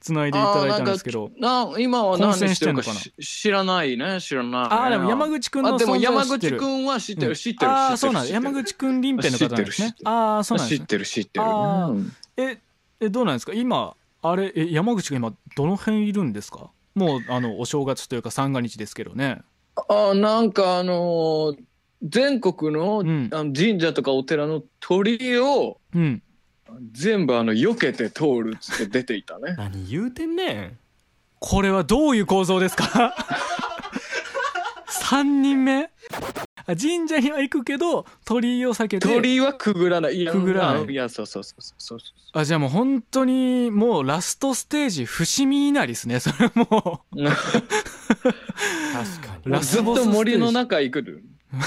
[0.00, 1.30] つないでいただいたんですけど。
[1.38, 3.00] な今は何してんのかな？
[3.22, 4.62] 知らないね知らない。
[4.62, 6.56] ねあーでも山口くんのあでも存在は山知ってる。
[6.58, 7.30] 口くんは知ってうん。
[7.30, 9.94] る知ってるああそうなん山口くん臨辺の方なんですね。
[10.04, 10.80] ああそうなんですね。
[10.80, 11.46] 知ってる知ってる。
[12.36, 12.58] え
[13.00, 13.52] えどうなんですか？
[13.54, 16.70] 今あれえ山口が今どの辺いるんですか？
[16.94, 19.42] もうあのお正月というか三が日ですけどね。
[19.88, 21.56] あなんかあのー
[22.02, 23.30] 全国の,、うん。
[23.32, 26.22] あの神社とかお寺の鳥居をうん
[26.92, 29.54] 全部あの避けて通るっつって出ていたね。
[29.56, 30.78] 何言うてんねん。
[31.38, 33.14] これはどういう構造ですか？
[34.88, 35.90] 三人目。
[36.68, 40.16] あ神社には行くけど鳥居を避けて鳥居はくぐらない。
[40.16, 40.84] いやくぐらない。
[40.86, 41.76] あいやそうそうそうそう。
[41.78, 41.98] そう
[42.32, 46.18] あじゃあもう本当にもうラストステージ伏見稲荷ですね。
[46.18, 47.22] それもう。
[47.22, 48.40] な 確か
[49.44, 49.52] に。
[49.52, 51.24] ラずっと森の中行くる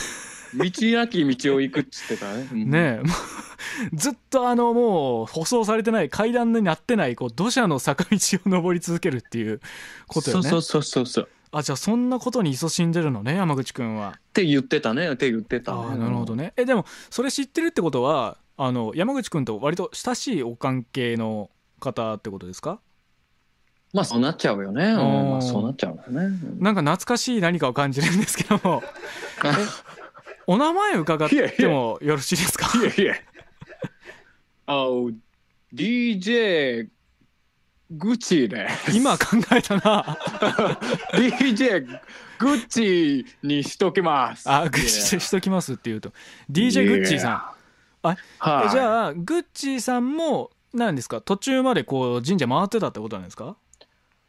[0.56, 0.64] 道
[0.98, 2.70] なき道を行くっつってたね、うん。
[2.70, 3.04] ねえ。
[3.94, 9.60] ずっとあのもう舗装されてない階段になってないこう土砂の坂道を登り続けるっていう
[10.08, 10.50] ことよね。
[10.50, 11.30] そうそうそうそうそう。
[11.52, 14.16] あじゃあそんなことに勤しんでるのね山口くんは。
[14.18, 15.12] って言ってたね。
[15.12, 15.78] って言ってたね。
[15.80, 16.54] ああなるほどね。
[16.58, 22.80] えでもそれ知ってるってことはあの山口くんと割と親しいお関係の方ってことですか？
[23.92, 25.00] まあそうなっちゃうよね、うん。
[25.00, 26.38] ーまあ、そうなっちゃうよね。
[26.60, 28.84] なんか懐かしい何かを感じるんですけども。
[29.44, 29.50] え
[30.52, 32.76] お名前伺ってもよろしいですか？
[32.80, 33.16] いやいや。
[34.66, 34.74] あ
[35.72, 36.88] DJ
[37.92, 38.68] グッチね。
[38.92, 40.18] 今考えたな。
[41.14, 41.86] DJ
[42.40, 44.50] グッチにしときます。
[44.50, 46.12] あグッチしときますって言うと。
[46.52, 47.56] DJ グッチーさ
[48.04, 48.08] ん。
[48.08, 48.18] はい。
[48.66, 51.22] えじゃあグッチーさんも何ですか？
[51.22, 53.56] 途中までこう神社回ってたってことなんですか？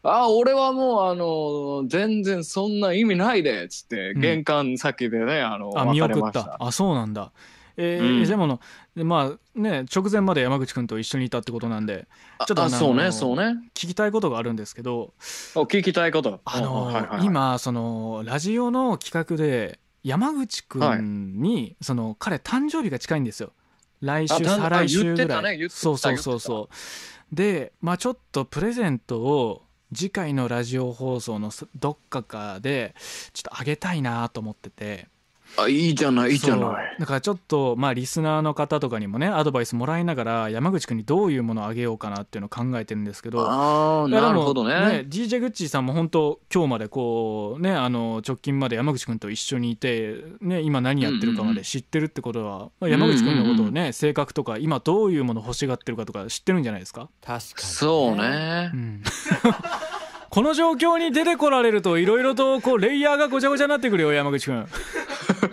[0.03, 4.21] あ俺はもうあの全然そんな意味ないでっつって、うん。
[4.21, 6.45] 玄関先でねあのあ見送った。
[6.45, 6.57] た。
[6.59, 7.33] あそうなんだ。
[7.77, 8.29] えーうん。
[8.29, 8.61] でもの
[8.97, 12.09] でまあね直前まで山口くんと一緒にいたってことなんで
[12.39, 13.59] あちょっとあのあそうねそうね。
[13.75, 15.13] 聞きたいことがあるんですけど。
[15.55, 16.41] お聞きたいこと。
[16.45, 17.25] あのはいはいはい。
[17.27, 23.53] 今そのラジオの企画で山口くんに、その彼誕生日が近いんですよ。
[24.01, 27.35] 来週再来週ぐらい、たねそうそうそうそう。
[27.35, 29.63] でまあちょっとプレゼントを
[29.95, 32.95] 次回のラジオ放送のどっかかで
[33.33, 35.10] ちょっとあげたいなと思ってて。
[35.57, 36.97] あいいじゃないいいじゃない。
[36.99, 45.07] だからちょっとまあリスナーの方とかにもねアドバイスもらいながら山口くんにどういうものをあげようかなっていうのを考えてるんですけどああなるほどね。
[45.09, 58.71] DJ グッチーさんも本当今日までこうねあの直近まで山口くんと一緒にいて、ね、今何やってるかまで知ってるってことは、まあ山口くんのことをね、性格とか今どういうもの欲しがってるかとか知ってるんじゃないですか、確かにそうね。
[58.73, 59.03] うん
[60.31, 64.67] この状況に出てこられるといろいろとこうレイヤーがごちゃごちゃになってくるよ山口くん。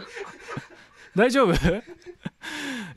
[1.18, 1.54] 大丈夫？
[1.54, 1.82] い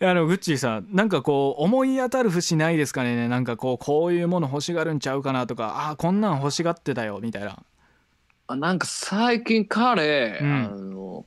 [0.01, 3.29] やあのグッチーさんなんかこう思い当たる節ないですかね？
[3.29, 7.59] なんかこうこういうもの欲しがるんちゃうかなとかあーこんなん欲しがってたよみたいな。
[8.47, 10.65] あなんか最近彼、うん。
[10.65, 11.25] あの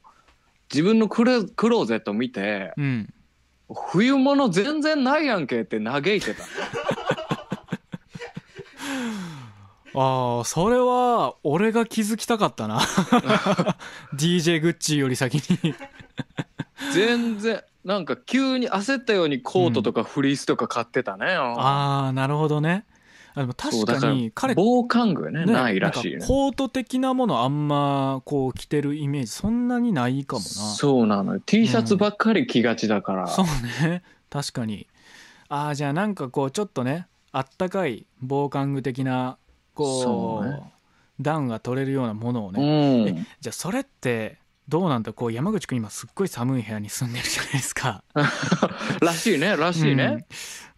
[0.72, 3.12] 自分のクロクローゼット見てうん。
[3.74, 6.44] 冬物全然ないやんけって嘆いてた
[9.96, 12.80] ああそれは俺が気づきたかったな。
[14.16, 15.76] DJ グッチーより先に。
[16.94, 22.86] 全然なんか急に焦ったようにコートとかフリースとか買ってたね、ああなるほどね。
[23.36, 26.26] あでも確かに彼防寒具ねねないらしいね。
[26.26, 30.46] コート的なものあんまこう着てるイメージそんなにないかもな。
[30.48, 31.40] そうなのよ。
[31.40, 33.46] T シャツばっかり着がちだから、そう
[33.88, 34.04] ね。
[34.30, 34.88] 確かに。
[35.50, 39.38] ああじゃあなんかこうちょっとねあったかい防寒具的な
[39.74, 40.74] こそううね。
[41.22, 45.14] ダウンが取れるようなものをうね、んじゃあそれってどうなんだ？
[45.14, 48.04] こう山口君今すっごい寒い部屋に住んでるじゃないですか。
[49.02, 50.26] らしいねらしいね、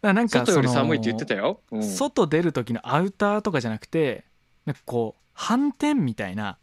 [0.01, 0.15] うん。
[0.15, 1.83] なんか外より寒いって言ってたよ、うん。
[1.83, 4.25] 外出る時のアウターとかじゃなくて
[4.65, 6.57] なんかこう反転みたいな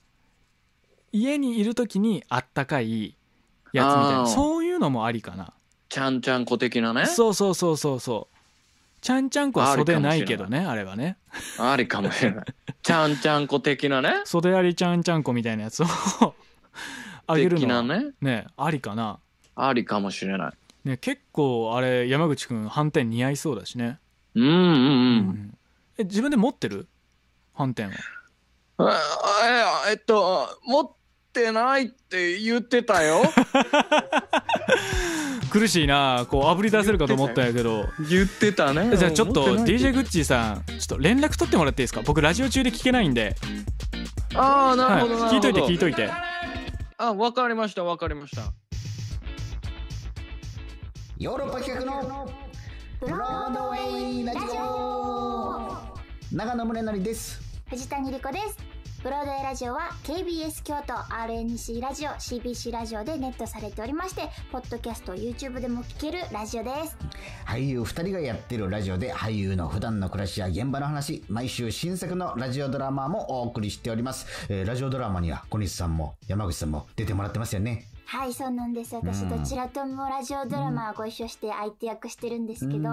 [1.12, 3.16] 家にいる時にあったかい
[3.72, 4.26] やつみたいな。
[4.26, 5.54] そういうのもありかな。
[5.88, 7.06] ちゃんちゃんこ的なね。
[7.06, 8.36] そうそうそうそうそう
[9.02, 11.16] ちゃんちゃんこは袖ないけどねあれはね。
[11.58, 12.44] ありかもしれない。
[12.82, 14.22] ちゃんちゃんこ的なね？
[14.24, 15.86] 袖ありちゃんちゃんこみたいなやつを
[17.26, 18.12] あげる的のね？
[18.20, 19.18] ねありかな。
[19.56, 20.52] ありかもしれない。
[20.88, 23.98] ね結構あれ山口くん反転似合いそうだしね。
[24.36, 24.62] うんうんう、う
[25.32, 25.58] ん。
[25.98, 26.86] え自分で持ってる？
[27.54, 27.92] 反転は
[28.78, 30.96] あええっと持
[31.32, 33.22] ってないって言ってたよ。
[35.50, 37.86] 苦しいなこうあぶり出せるかと思ったんやけど。
[38.10, 38.94] 言ってたね。
[38.96, 42.02] じゃあちょっと DJ グッチーさんちょっと連絡取ってもらっていいですか？
[42.04, 43.34] 僕ラジオ中で聞けないんで、
[44.34, 46.10] ああなはい、るほど、なるほど聞いといて聞いといて。
[46.98, 48.42] あわかりましたわかりました。
[51.18, 52.30] ヨーロッパ企画の
[53.00, 55.72] ブロードウェイラジオ。
[56.32, 57.40] 長野宗則です。
[57.70, 58.71] 藤谷莉子です
[59.02, 66.96] ブロードウェイラジオは KBS 京都 RNC ラジオ CBC ラジオでネットされておりましてポッドキャスト YouTube でも聞けるラジオです。
[67.44, 77.91] 俳優2人がやってるラジオで俳優の普段の暮らしや現場の話毎週新作のラジオドラマもお送りしております、えーラジオドラマには小西さんも山口さんも出てもらってますよね。
[78.12, 78.94] はいそうなんです。
[78.94, 79.28] 私うん。
[79.30, 82.84] どちらともラジオドラマはご一緒して相手役してるんですけど、うん。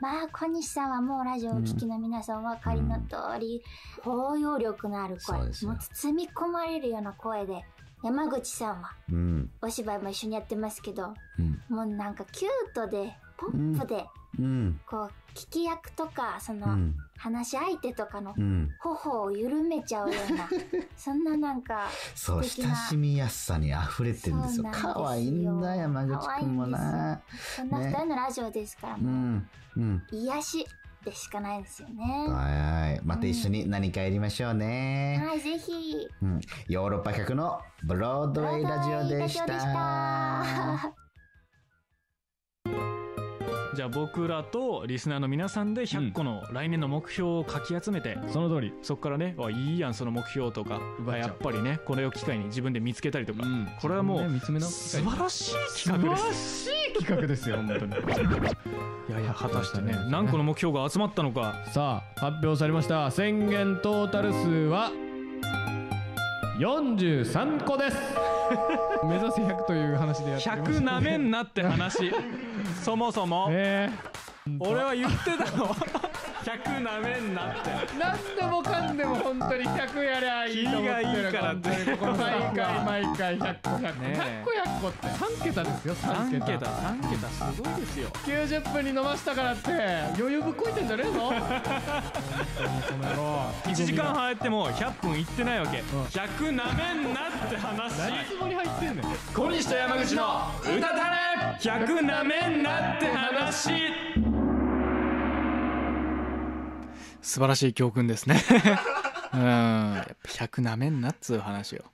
[0.00, 3.62] まあ小西さんはもうラジオをお聞きの皆さんお分かりの通り、
[4.00, 5.50] 包容力のある声もう
[5.94, 7.62] 包み込まれるような声で
[8.02, 11.76] 山口さんはうんお芝居も一緒にやってますけどうん。
[11.76, 14.06] もうなんかキュートでポップで、
[14.38, 14.80] うん。
[14.86, 18.68] こう聞き役とかその、うん話し相手とかのうん。
[18.80, 20.48] 頬を緩めちゃうような
[20.96, 24.66] そんななんかそう親しみやすさに溢れてるんですよ。
[24.72, 27.20] 可愛いんだ山口くんもな。
[27.56, 30.02] そんな二人のラジオですから、うもんうん。
[30.10, 30.66] う癒し
[31.04, 32.26] でしかないですよね。
[32.28, 33.00] はいはい。
[33.04, 36.08] また一緒に何かやりましょうね、はい、ぜひ。
[36.22, 40.92] うん、ヨーロッパ客のブロードウェイラジオでした。
[43.74, 48.74] じゃあ僕らとリスナーの皆さんで100個の来年の目標をかき集めて、その通り。
[48.82, 50.78] そこからねあいいやんその目標とか。
[50.98, 51.28] 奪っちゃう。
[51.28, 53.68] やっぱりねこれを機会に自分で見つけたりとか、うん。
[53.80, 54.96] これはもうね見つめ直素す。
[54.98, 56.22] 機会晴らしい企画です。
[56.22, 57.92] 素晴らしい企画ですよ 本当に。
[59.08, 59.96] いやいや果たしてね。
[60.10, 61.54] 何個の目標が集まったのか。
[61.72, 63.10] さあ発表されました。
[63.10, 64.90] 宣言トータル数は
[66.58, 67.96] 43個です。
[69.04, 72.12] 目指せ100という話でやっております100なめんなって話
[72.84, 73.92] そもそも、ね
[74.58, 75.74] 俺は言ってたの
[76.52, 77.70] 100なめんなって。
[77.98, 81.96] 何でもかんでも本当に100やりゃいいと思ってるがいいからって。
[81.96, 83.38] ここ毎回毎回。
[83.38, 84.44] 100個100個、ねえ。
[84.44, 85.06] 100個100個って。
[85.06, 88.08] 3桁ですよ3 3桁桁3桁すごいですよ。
[88.10, 89.70] 90分に伸ばしたからって
[90.18, 91.12] 余裕ぶっこいてんじゃねえぞ。
[91.12, 93.50] この野郎。
[93.64, 95.78] 1時間入っても100分いってないわけ。
[95.78, 97.98] 100なめんなって話。
[97.98, 99.04] 何つもり入ってんねん。
[99.34, 101.00] 小西と山口の歌たれ。
[101.58, 103.70] 100なめんなって話
[107.22, 108.36] 素晴らしい教訓ですね。
[109.32, 109.40] うん。
[109.40, 111.84] やっぱ100なめんなっつう話よ。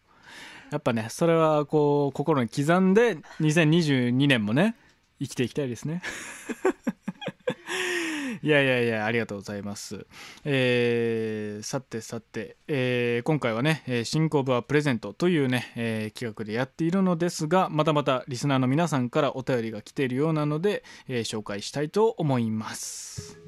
[0.70, 4.74] やっぱねそれはこう心に刻んで2022年もね
[5.18, 6.02] 生きていきたいですね。
[8.40, 10.06] いやいやいやありがとうございます。
[10.44, 23.38] えーさてさて、えー今回はねえー新コブはプレゼントというね、えー企画でやっているのですがまたまたリスナーの皆さんからお便りが来ているようなので、えー紹介したいと思います。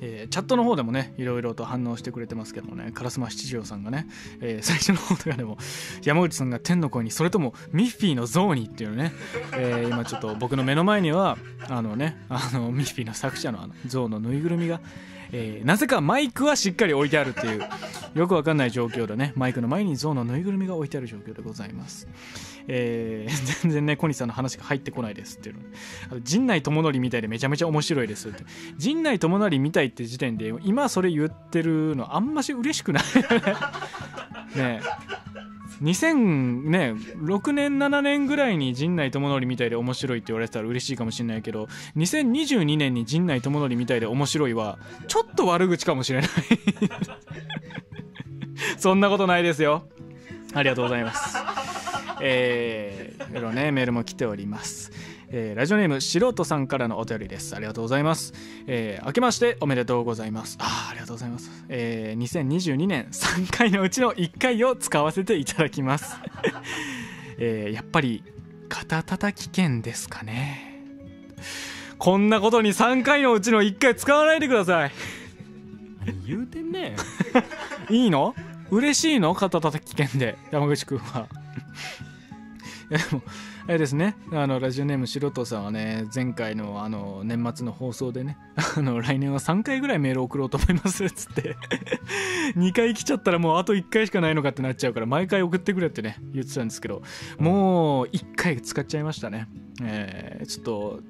[0.00, 4.06] えーチャットの方でもねいろいろと反応してくれてますけどもね烏丸七条さんがね、
[4.40, 5.58] えー最初の方とかでも
[6.02, 9.12] 山口さんが天の声にそれともミッフィーの像にっていうのね、
[9.54, 11.38] えー今ちょっと僕の目の前には
[11.68, 14.80] あのねあのミッフィーの作者のあの像のぬいぐるみが、
[15.32, 17.62] えーなぜかマイクはしっかり置いてあるっていう
[18.14, 22.06] よくわかんない状況でねマイクの前に像のぬいぐるみが置いてある状況でございます。
[22.68, 25.60] えー全然ね小西さんの話が入ってこないですっていうの。
[26.06, 28.44] あと陣内智則みたいでめちゃめちゃ面白いですって。
[28.76, 33.02] 陣内智則みたいって時点で今それ言ってるのあんまし嬉しくない
[34.56, 34.80] ね。
[34.80, 34.80] え。
[35.82, 46.30] 2006年7年ぐらいに陣内智則みたいで面白いって言われてたら嬉しいかもしれないけど2022年に陣内智則みたいで面白いはちょっと悪口かもしれない。
[48.78, 49.88] そんなことないですよ。
[50.54, 51.36] ありがとうございます。
[52.20, 54.90] えー、いろいろねメールも来ております、
[55.28, 57.54] えーラジオネーム素人さんからのお便りです。
[57.56, 58.32] ありがとうございます、
[58.66, 60.56] えー明けましておめでとうございます。
[60.60, 66.16] あーありがとうございます、えー2022年3回のうちの1回を使わせていただきます、
[67.38, 68.22] えーやっぱり
[68.68, 70.82] 肩たたき券ですかね。
[71.98, 74.92] こんなことに3回のうちの1回使わないでください。
[76.04, 76.96] 何言うてんねん。
[77.94, 78.34] いいの？
[78.70, 79.34] 嬉しいの？
[79.34, 80.36] 肩たたき券で。
[80.50, 81.26] 山口くんは
[82.88, 83.22] いやでも
[83.66, 84.16] あれですね。
[84.32, 88.38] あのラジオネーム素人さんはね前回のあの年末の放送でね
[88.76, 91.56] あの来年は3回ぐらいメール送ろうと思いますっつって
[92.56, 97.02] 2回来ちゃったらもうあと1回しかないのかってなっちゃうから毎回送ってくれってね言ってたんですけど
[97.38, 99.48] もう1回使っちゃいましたね。
[99.82, 101.00] えーちょっと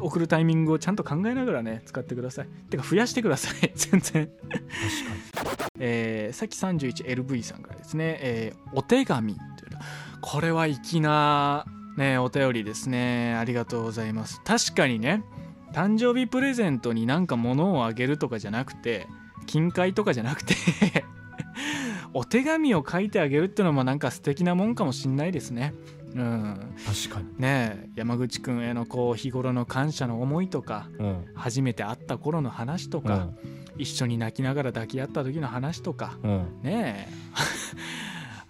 [0.00, 2.48] 送るタイミングをちゃんと考えながらね使ってください。
[2.70, 3.72] てか増やしてください。
[3.74, 4.28] 全然。
[5.78, 9.78] えーさっき 31LV さんからですね、えーお手紙というの
[10.26, 11.66] これは粋な、
[11.98, 13.34] ね、お便りですね。
[13.34, 14.40] ありがとうございます。
[14.42, 15.22] 確かにね
[15.74, 19.06] 誕生日プレゼントになんか物をあげるとかじゃなくて
[19.46, 20.54] 金塊とかじゃなくて
[22.14, 25.74] お手紙を書いてあげるっていうのもなんか素敵なもんかもしんないですね。
[26.14, 26.74] うん。
[26.86, 27.26] 確かに。
[27.38, 31.24] ねえ山口くんへのこう日頃の感謝の思いとかうん。
[31.34, 33.28] 初めて会った頃の話とか、
[33.76, 36.62] 一緒に泣きながら抱き合った時の話とかうんうん。
[36.62, 38.03] ねえ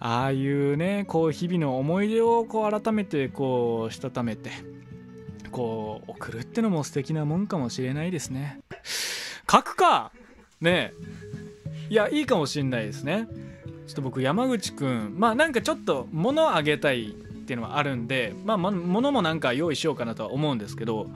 [0.07, 4.51] ああいうねこう日々の思い出をこう改めてこうしたためて
[5.51, 8.61] こう送るってのも素敵なもんかもしれないですね。
[9.51, 10.13] 書くか
[10.61, 10.93] ね。
[10.93, 13.29] えいやいいかもしれないですね。
[13.87, 17.13] ちょっと僕山口くんまあなんかちょっと物あげたいっ
[17.47, 21.07] ていうのはあるんでまあ物もなんか用意しようかなとは思うんですけど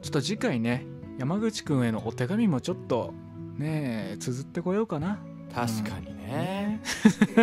[0.00, 0.86] ちょっと次回ね
[1.18, 3.12] 山口くんへのお手紙もちょっと
[3.56, 5.18] ねえ綴ってこようかな。
[5.54, 6.80] 確かにね。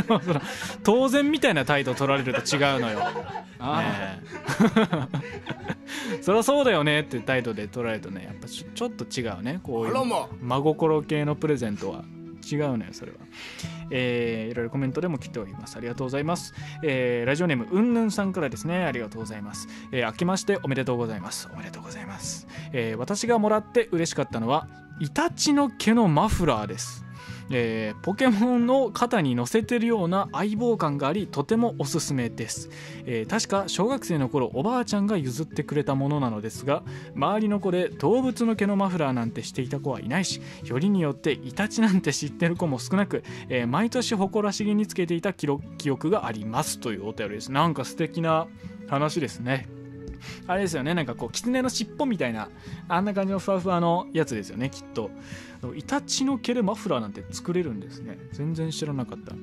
[0.84, 3.00] 当然みたいな態度取られると違うのよ。
[6.22, 9.60] そりゃそうだよねって態度で取られるとねやっぱちょちょっと違うね。
[9.64, 9.94] こういう
[10.42, 12.04] 真心系のプレゼントは
[12.50, 13.18] 違うのよそれは。
[13.92, 15.78] えーいろいろコメントでも来ております。
[15.78, 16.54] ありがとうございます、
[16.84, 18.84] えーラジオネームうんぬんさんからですね。
[18.84, 21.50] ありがとうございます、えー明けましておめでとうございます。
[21.54, 24.68] おめでとうございます、えー私がもらって嬉しかったのは
[25.00, 27.05] イタチの毛のマフラーです
[27.52, 32.70] えーポケモンの肩に乗せてるような相棒感がありとてもおすすめです、
[33.06, 36.84] えー確か小学生の頃おばあちゃんが譲ってくれたものなのですが
[37.16, 47.52] 周りの子で動物の毛のマフラーなんてしていた子はいないしよりによってイタチなんて知ってる子も少なく、えー毎年誇らしげにつけていた記録記憶がありますというお便りです。
[47.52, 48.48] なんか素敵な
[48.88, 49.68] 話ですね。
[50.48, 52.50] あれですよねなんかこう狐の尻尾みたいな
[52.88, 55.12] あんな感じのふわふわのやつですよねきっと。
[55.74, 58.18] イタチの毛でマフラーなんて作れるんですね。
[58.34, 59.34] 全然知らなかった。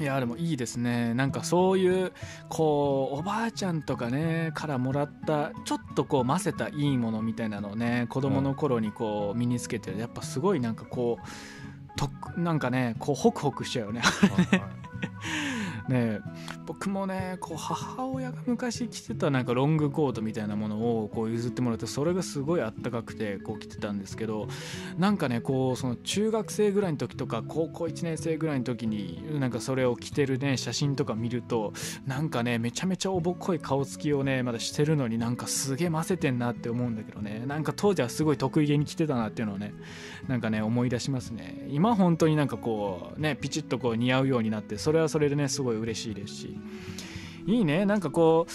[0.00, 1.12] いやでもいいですね。
[1.12, 2.12] なんかそういう
[2.48, 12.08] こうおばあちゃんとかねからもらったちょっとこう混ぜたいいものみたいなのをね子供の頃にこう身につけてやっぱすごいなんかこうと
[12.40, 14.00] なんかねこうホクホクしちゃうよね。
[15.88, 16.20] ねえ
[16.70, 24.46] 僕もねこう母親が昔着てたなんかロングコートみたいなものをこう譲ってもらってそれがすごいあったかくてこう着てたんですけど
[24.96, 31.72] なんかねこうその中学生ぐらいの時とか高校1年生ぐらいの時になんかそれを着てるね写真とか見ると
[32.06, 39.74] なんかねめちゃめちゃおぼっこい顔つきをねまだしてるのになんかすげえませてんなって思うんだけどねなんか当時はすごい得意げに着てたなっていうのをね
[40.28, 41.66] なんかね思い出しますね。
[41.68, 46.59] 今本当になんかこうねピチッとこう似合うようになってそれはそれでねすごい嬉しいですし。
[47.46, 47.86] いいね。
[47.86, 48.52] なんかこう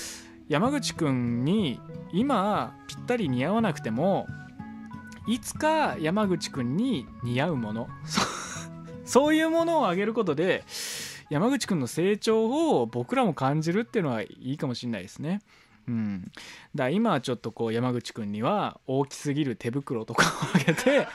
[0.47, 1.79] 山口くんに
[2.11, 4.27] 今ぴったり似合わなくても
[5.27, 7.87] いつか山口くんに似合うもの。
[9.05, 10.63] そういうものをあげることで
[11.29, 15.41] 山口くんの成長を僕らも感じるっていうのはいいかもしれないですね。
[15.87, 21.07] うん、だから今はちょっとこう山口くんには大きすぎる手袋とかをあげて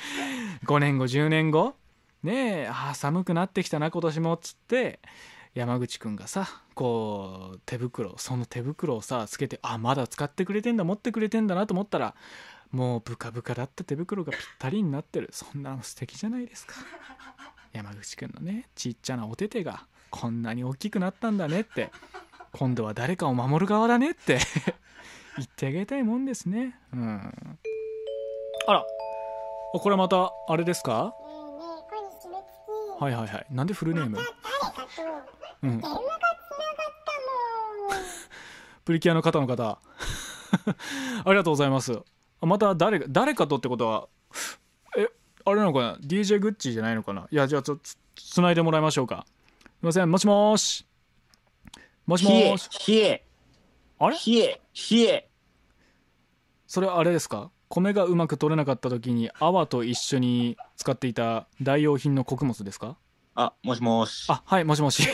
[0.64, 1.74] 5年後10年後
[2.22, 4.98] ねえあ寒くなってきたな今年もっつって
[5.54, 12.14] 山口くんがさこう手袋その手袋をさつけてあまだ使ってくれてんだ持ってくれてんだなと思ったら
[12.72, 15.28] もうブカブカだった手袋がぴったりになってる。
[15.30, 16.74] そんなの素敵じゃないですか。
[17.72, 21.90] 山口くんのねちっちゃなお手手がこんなに大きくなったんだねって
[22.52, 24.38] 今度は誰かを守る側だねって
[25.38, 26.76] 言ってあげたいもんですね。
[26.92, 27.58] うん。
[28.66, 28.84] あら
[29.72, 31.14] これまたあれですか？
[32.98, 33.46] はいはいはい。
[33.50, 34.18] なんでフルネーム？
[35.62, 35.82] うん。
[38.84, 39.78] プリキュアの方の方。
[41.24, 42.00] ありがとうございます。
[42.40, 44.08] あまた誰が誰かとってことは
[44.96, 45.08] え
[45.44, 47.26] あれなのかな？DJ グッチじゃないのかな？
[47.30, 49.26] いやじゃあちょっとつつないでもらいましょうか。
[49.26, 49.30] す
[49.82, 50.10] いません。
[50.10, 50.86] もしもーし。
[52.06, 53.26] もしもし、冷え、
[53.98, 54.16] あれ？
[54.16, 55.30] 冷え、冷え。
[56.66, 57.50] それあれですか？
[57.68, 62.96] 米がうまく取れなかった時に泡と一緒に使っていた代用品の穀物ですか？
[63.34, 64.26] あ、もしもし。
[64.30, 65.02] あはいもしもし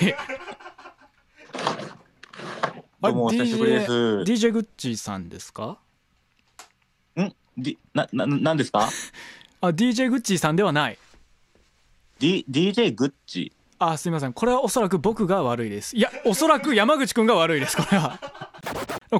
[3.00, 3.92] どうもお久しぶりです。
[3.92, 5.78] DJ, グッチさんですか
[7.18, 8.90] ん di な、な、なんですか
[9.62, 10.98] あ DJ グッチさんではない
[12.18, 13.52] ?D、DJ グッチ。
[13.78, 18.18] あすいませんこれはおそらく僕が悪いですいやおそらく山口くんが悪いですこれは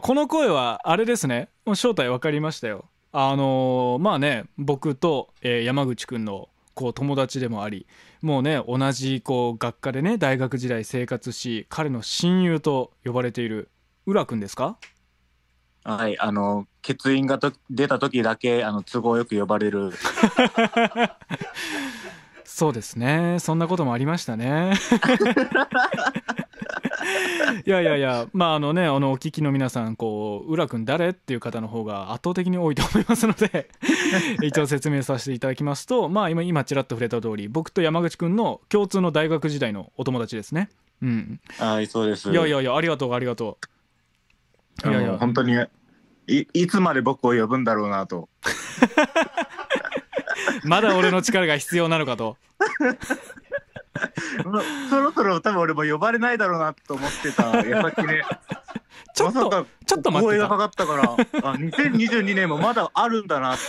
[0.02, 7.86] この声はあれですねもう正体分かりましたよあのーまあね僕と、えー山口くんのこう友達でもあり
[8.22, 13.68] もうね同じこう学科でね大学時代生活し彼の親友と呼ばれている
[14.06, 14.76] 浦くんですか？
[15.82, 19.92] はい、あの、欠員がと出た時だけ、あの、都合よく呼ばれる。
[22.44, 23.38] そうですね。
[23.40, 24.74] そんなこともありましたね
[27.64, 33.68] いやいやいやまああのねあのお聞きの皆さんこう浦君誰っていう方の方が圧倒的に多いと思いますので
[34.42, 40.68] 一応説明させていただきますとまあ今今ちらっと触れた通り僕と山口君の共通の大学時代のお友達ですね。
[41.02, 41.40] うん。
[41.58, 42.30] はい、そうです。
[42.30, 43.58] いやいやいやありがとうありがと
[44.84, 44.88] う。
[44.88, 45.16] いやいや。
[45.18, 45.54] 本当に、
[46.26, 48.28] い、いつまで僕を呼ぶんだろうなと。
[50.64, 52.36] まだ俺の力が必要なのかと
[54.88, 58.22] そろそろ多分俺も呼ばれないだろうなと思ってた 矢先ね。
[59.14, 61.16] ちょっと、まちょっと待ってた声がかかったから、あ、
[61.56, 63.62] 2022年もまだあるんだなって。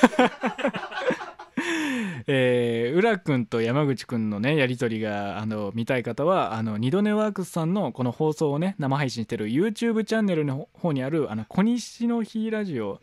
[2.27, 12.99] えー、浦君と山口君のねやり取りがあの見たい方はあの二度寝ワークスさんのこの放送をね生配信してる YouTube チャンネルの方にあるあの小西の日ラジオ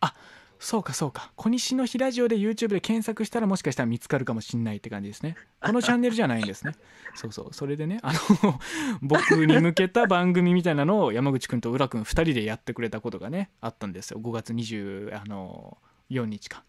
[0.00, 0.14] あ
[0.60, 1.32] そうかそうか。
[1.36, 5.34] 小西の日ラジオで YouTube で検索したらもしかしたら見つかるかもしんないって感じですね。
[5.64, 6.74] このチャンネルじゃないんですね。
[7.14, 7.54] そうそう。
[7.54, 8.60] それでねあの
[9.00, 14.20] 僕に向けた番組みたいなのを山口君と浦君2人でやってくれたことがねあったんですよ。
[14.20, 16.62] 5月24日か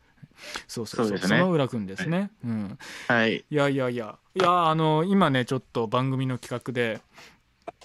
[0.67, 1.17] そうそうそう。
[1.17, 2.77] その浦君ですね、うん。
[3.09, 3.43] はい。
[3.49, 4.17] いやいやいや。
[4.35, 7.01] いやあの今ねちょっと番組の企画で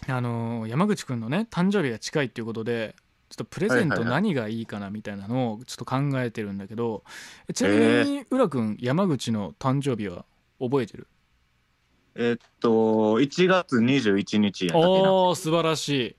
[0.06, 2.94] あの山口くんのね誕生日が近いっていうことで
[3.28, 7.02] ちょっとプレゼント何がいいかなみたいなのをちょっと考えてるんだけど
[7.48, 10.24] えちなみに浦くん山口の誕生日は
[10.60, 11.08] 覚えてる？
[12.18, 14.78] えっと、1月21日やった。
[14.78, 16.16] おー素晴らしい。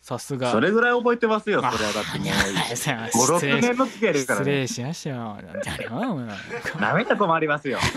[0.00, 0.50] さすが。
[0.50, 2.28] それぐらい覚えてますよ、それはだってもう。
[2.76, 4.66] 失礼5、6年の付き合いですからね。
[4.66, 5.36] 失礼しましたよ。
[6.80, 7.78] なめた困りますよ。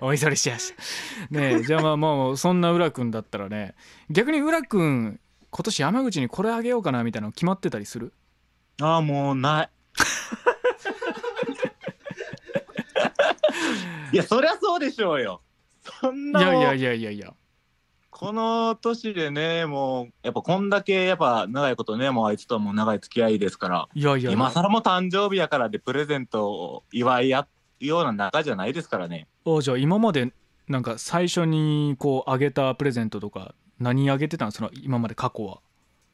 [0.00, 0.82] お急ぎしやした。
[1.30, 3.76] ねえじゃあまあもうそんな浦君だったらね
[4.10, 5.20] 逆に浦君
[5.50, 8.12] 今年山口にこれあげようかなみたいなの決まってたりする？
[8.80, 9.70] ああ、もうない。
[14.12, 15.42] いや、そりゃそうでしょうよ。
[15.82, 17.34] そんないやいやいやいやいや
[18.10, 27.46] この年でね、もう、やっぱこんだけ、やっぱ長いことね、もうあいつとはもう長い付き合いですから、いやいや今更も誕生日やからでプレゼントを祝い合う
[27.84, 29.26] ような仲じゃないですからね。
[29.46, 30.32] おじゃあ今まで
[30.68, 34.52] なんか最初にこうあげたプレゼントとか何あげてたん？
[34.52, 35.60] その今まで過去は。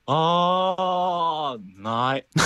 [0.07, 2.27] あー、ない。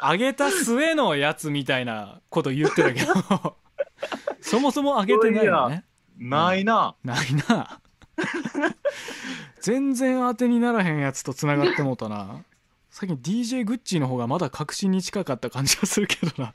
[0.00, 3.56] あげた末のやつみたいなこと言ってたけど。
[4.40, 5.84] そもそもあげてないよね。
[6.16, 6.96] ないな。
[7.04, 7.80] ないな。
[9.60, 12.44] 全然当てにならへんやつとつながってもうたな。
[12.88, 16.50] 最近 DJ グッチーの方がまだ確信に近かった感じがするけどな。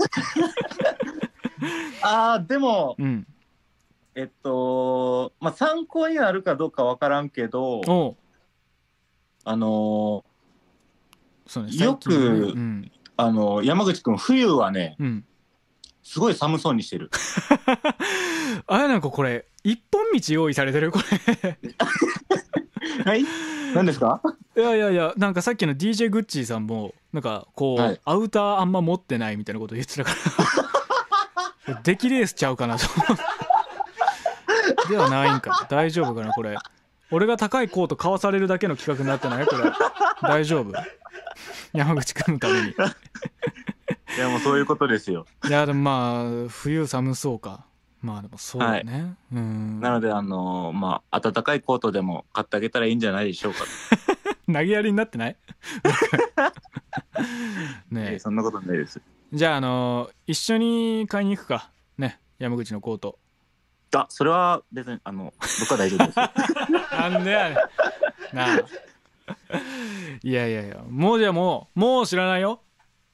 [2.02, 3.28] あー、でも、うん
[4.16, 8.16] えっと、まあ、参考になるかどうかわからんけど、
[9.46, 10.24] あの
[11.48, 15.26] そうねよくうん、あの山口くん、冬はね、うん、
[16.04, 17.10] すごい寒そうにしてる。
[18.68, 20.92] あれなんかこれ一本道用意されてる？
[20.92, 21.00] こ
[21.44, 21.58] れ。
[23.06, 23.26] はい？
[23.74, 24.22] 何ですか？
[24.56, 28.00] いやいやいやなんかさっきの DJ グッチーさんもなんかこう、はい。
[28.06, 30.12] アウターあんま持ってないみたいなこと言ってたか
[31.66, 31.80] ら。
[31.84, 33.24] 出来レースちゃうかなと思って
[34.90, 35.68] ではないんか。
[35.70, 36.56] 大丈夫かなこれ。
[37.12, 39.46] 俺が高いコート買わされるだけの企画になってない？
[39.46, 39.72] これ。
[40.22, 40.72] 大丈夫？
[41.74, 42.70] 山口くんのために。
[44.18, 45.26] いや、もうそういうことですよ。
[45.48, 47.66] いやでもまあ冬寒そうか。
[48.02, 49.80] まあでもそうだね、うん。
[49.80, 53.60] なので、あのまあ、暖かいコートでも買ってあげたらいいんじゃないでしょうか。
[54.46, 55.38] 投げやりになってない？
[57.92, 58.14] ねえ。
[58.16, 59.02] えそんなことないです。
[59.32, 61.70] じゃああの一緒に買いに行くか。
[61.98, 63.18] ね山口のコート
[64.02, 66.30] あ、それは別に、あの、僕は大丈夫ですよ。
[66.92, 67.56] なんでやね
[68.34, 68.36] ん。
[68.36, 68.60] なあ。
[70.24, 72.62] いやいやいやもうじゃあもうもう知らないよ。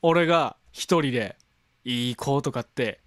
[0.01, 1.35] 俺が一人で
[1.83, 2.99] いいコート買って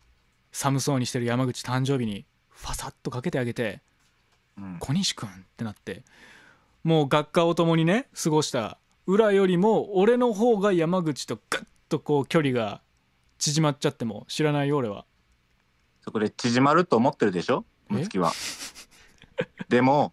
[0.51, 3.81] 寒そうにしてる山口誕生日にファサッとかけてあげて
[4.59, 6.05] うん「小西くん」ってなって
[6.85, 12.83] もう学科を共にね過ごした裏よりも俺の方が山口とグッとこう距離が
[13.39, 15.05] 縮まっちゃっても知らないよ俺は
[16.03, 17.65] そこで縮まると思ってるでしょ？
[17.91, 17.95] え？
[17.95, 18.33] むつきは。
[19.69, 20.13] でも、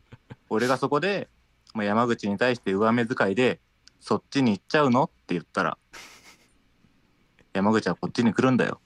[0.50, 1.28] 俺がそこで、
[1.74, 3.60] まあ、山口に対して上目遣いで、
[4.00, 5.04] そっちに行っちゃうの？
[5.04, 5.78] って言ったら、
[7.54, 8.80] 山口はこっちに来るんだよ。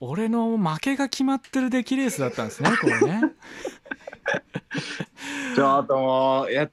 [0.00, 3.22] 俺の負けが決まってる出来レースだったんですねこれね
[5.56, 6.68] ちょっともう、いや、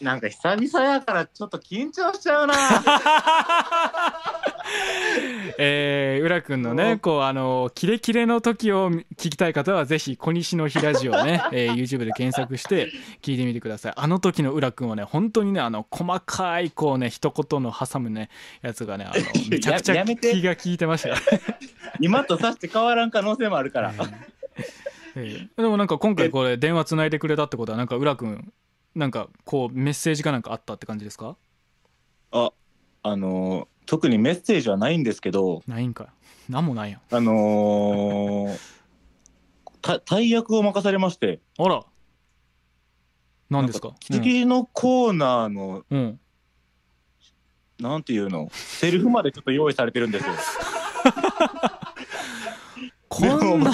[0.00, 2.54] なんか久々やからちょっと緊張しちゃうな。
[5.58, 12.90] えー、浦くんのねこうあのキレキレの時を聞きたい方はぜひ「小西の日ラジオね」 えー YouTube で検索して
[13.22, 13.92] 聞いてみてください。
[13.96, 18.30] あの時の浦くんはね本当にねあの細かいこうね一言の挟むね
[18.62, 19.14] やつがねあの
[19.48, 21.16] めちゃくちゃ気が利いてましたよ、
[22.00, 23.92] 今とさして変わらん可能性もあるから。
[25.16, 28.52] えーでもなんか今回これ電話つないでくれたってことはなんか浦くん
[28.96, 31.36] なんかこうメッセージかなんかあったって感じですか？
[32.32, 32.50] あ、
[33.04, 36.08] あのー特にメッセージはないんですけど、ないんか
[36.48, 37.00] なんもないやん。
[37.10, 38.58] あのー
[39.82, 41.84] た大役を任されまして、あら。
[43.50, 43.94] 何ですか？
[44.00, 46.20] 次のコーナーの、うん、うん。
[47.78, 50.32] なんていうの、セリフまでちょっと用意されてるんですよ。
[53.08, 53.26] こ
[53.56, 53.72] んな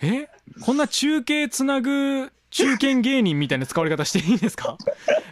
[0.00, 0.28] え？
[0.62, 4.76] こんな中継つなぐ中堅芸人みたいな使われ方していいんですか？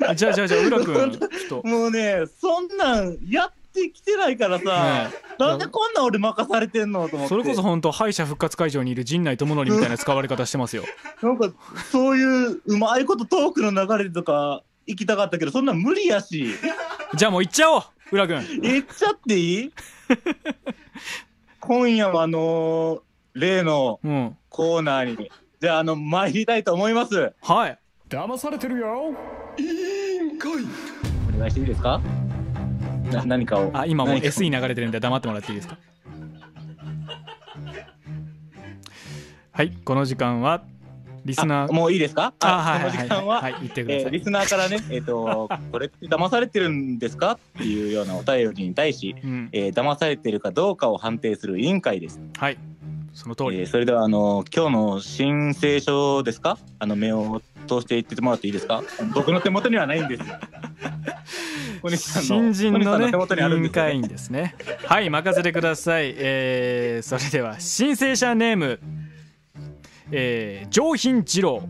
[0.06, 1.66] あじゃあじゃあじゃあ浦君 ちょっと。
[1.66, 5.08] もうね、そんなんやってきてないからさ、ね
[5.38, 7.34] なんでこんな俺任されてんのと思って。
[7.34, 10.84] それこそ本当敗者復活会場にいる陣内智則みたいな使われ方してますよ。
[11.22, 11.50] なんか、
[11.90, 16.48] そういううまいことトークの流れとか行きたかったけど、そんなん無理やし。
[17.14, 19.72] じゃあもう行っちゃおう浦君行っちゃっていい？
[21.60, 23.00] 今夜はあのー
[23.34, 24.36] 例のうん。
[24.48, 25.26] コーナーに、じゃ
[25.70, 27.32] あ、あの、参りたいと思います。
[27.42, 27.78] はい。
[28.08, 29.14] 騙されてるよ。
[31.34, 32.00] お願いしていいですか？
[33.12, 33.70] な何かを。
[33.74, 35.78] あ今もう SE 流れてるんで黙ってもらっていいですか？
[39.52, 40.62] はいこの時間は
[41.24, 42.34] リスナあーもういいですか？
[42.40, 47.32] あはいはいはいこの時間は、はい言ってください、えーリスナーからね、えっ、と、 これって騙されてるんですか？
[47.32, 49.48] っていうようなお便りに対し、うん。
[49.52, 52.20] えー騙されてるかどうかを判定する委員会です。
[52.38, 52.58] はい
[53.14, 53.60] その通り。
[53.60, 56.58] えーそれでは、あの、今日の申請書ですか？
[56.78, 58.82] あの、目を通して言ってもらっていいですか？
[59.14, 60.22] 僕の手元にはないんです。
[62.22, 63.68] 新人のね委員ですよね。
[63.68, 64.54] 会員ですね。
[64.86, 68.80] はい任せてください、えーそれでは申請者ネーム、
[70.10, 71.68] えー上品二郎。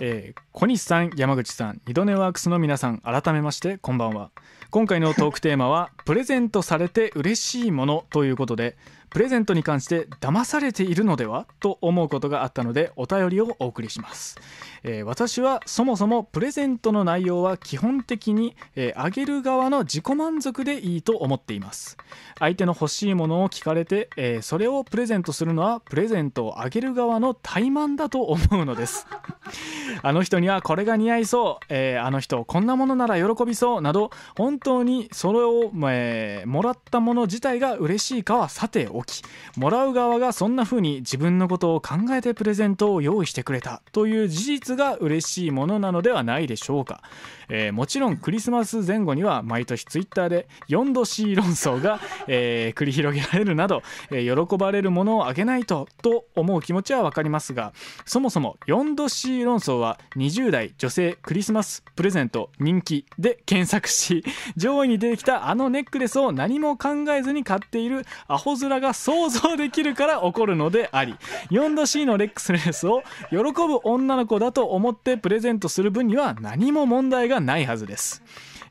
[0.00, 4.30] えー小西さん山口さん二度寝ワークスの皆さん改めましてこんばんは
[4.70, 8.76] 今回のトークテーマはプレゼントされて嬉しいものということで
[9.10, 14.38] プレゼントに関して騙されているのではと思うことがあったのでお便りをお送りします、
[14.82, 21.96] えー私はそもそもプレゼントの内容は基本的に、えーあげる側の自己満足でいいと思っています。
[22.38, 29.06] 相手の欲しいものを聞かれて、えーそれをプレゼントするのはプレゼントをあげる側の怠慢だと思うのです。
[30.02, 39.22] あの人にはこれが似合いそう、えーあの人こんなものなら喜びそうなど本当にそれを、えーもらったもの自体が嬉しいかはさておき
[39.56, 47.02] もらう側がそんな風に自分のことを考えてプレゼントを用意してくれたという事実が嬉しいものなのではないでしょうか、
[47.48, 57.72] えーもちろんクリスマス前後には毎年ツイッターで4度 C 論争が、えー繰り広げられるなど、えー喜ばれるものをあげないとと思う気持ちは分かりますが
[58.04, 64.24] そもそも4度 C 論争は20代女性クリスマスプレゼント人気で検索し
[64.56, 71.14] 上位に出てきたあのネックレスを何も考えずに買っているアホ面が想像できるから起こるのであり
[71.50, 78.22] 4度 C のレックスレスを喜ぶ女の子だとと思ってプレゼントする分には何も問題がないはずです。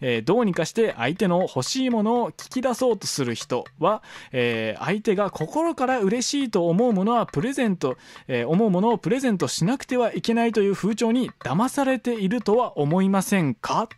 [0.02, 13.90] えーどうにかして相手の欲しいものを聞き出そうとする人は、えー相手が心から嬉しいと思うものはプレゼント、えー思うものをプレゼントしなくてはいけないという風潮に騙されているとは思いませんか？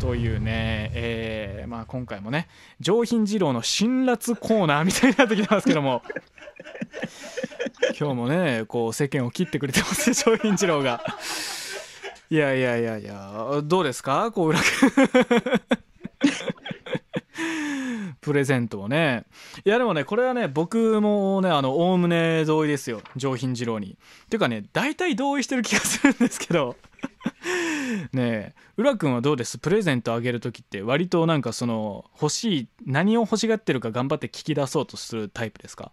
[0.00, 2.48] というね、えーまあ、今回もね
[2.80, 6.02] 上品二郎の辛辣コーナーみたいになってきてますけども。
[7.98, 11.02] 今日もねこう世間を切ってくれてますね上品二郎が。
[12.30, 14.30] いやいやいやいやどうですか？
[14.32, 14.60] こう裏
[18.20, 19.24] プレゼントをね。
[19.64, 23.92] いやでもねこれはね僕もねあのおおむね同意ですよ上品二郎に。
[23.92, 26.76] っていうかね大体同意してる気がするんですけど
[28.12, 29.58] ねえ浦君はどうです？
[29.58, 35.92] プレゼントあげる時って割となんかその欲しい何を欲しがってるか頑張って聞き出そうとするタイプですか？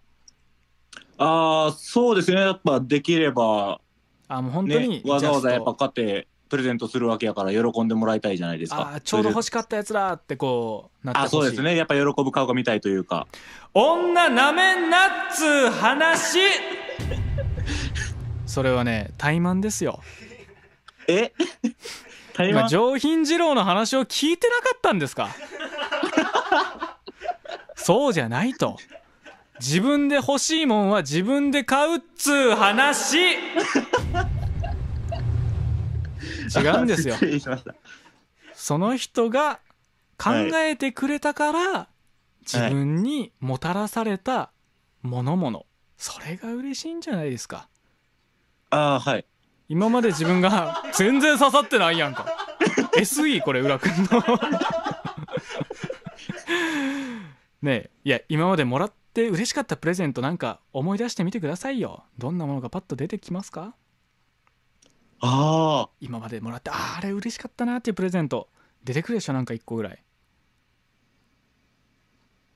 [1.16, 2.40] ああ、そうですね。
[2.40, 3.80] やっぱできれば、
[4.28, 8.94] あもう本当にね、わざわざやっぱ買ってプレゼントするわけやから喜んでもらいたいじゃないですか。
[8.94, 11.76] あーちょうど欲ししかったやつだってこうなってほしいあ、そうですね。
[11.76, 13.26] やっぱ喜ぶ顔が見たいというか。
[13.72, 16.38] 女なめんなっつう話
[18.46, 20.00] それはね怠慢ですよ
[21.08, 21.32] え？
[22.34, 22.62] 台湾？
[22.64, 25.28] 今上品二郎の話を聞いてなかったんですか？
[27.76, 28.76] そうじゃないと。
[29.60, 33.18] 自分で欲しいもんは自分で買うっつう話。
[36.54, 37.14] 違うんですよ。
[37.14, 37.74] 失礼しました。
[38.52, 39.60] その人が
[40.18, 41.88] 考えてくれたから、
[42.42, 44.50] 自分にもたらされた
[45.02, 45.66] ものもの。
[45.96, 47.68] それが嬉しいんじゃないですか。
[48.70, 49.24] ああ、はい。
[49.74, 52.26] 今まで自分が全然刺さってないやんか。
[52.96, 54.22] SE これ浦君の。
[57.60, 62.04] ねえいや今までもらって嬉しかったプレゼントなんか思い出してみてくださいよ。
[62.18, 63.74] どんなものがパッと出てきますか？
[65.18, 68.48] ああ、今までもらってあーあれ嬉しかったなっていうプレゼント。
[68.84, 70.04] 出てくるでしょなんか1個ぐらい。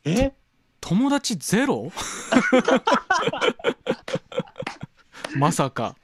[0.05, 0.33] え？
[0.81, 1.91] 友達ゼロ？
[5.37, 5.97] まさか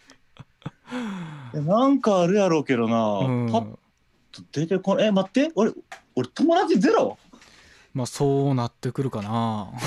[1.54, 3.18] なんかあるやろうけどな。
[3.26, 3.64] うんパッ
[4.32, 5.06] と出てこない。
[5.06, 5.50] え、待って。
[5.54, 5.72] 俺、
[6.16, 7.16] 俺友達ゼロ？
[7.92, 9.68] まあそうなってくるかな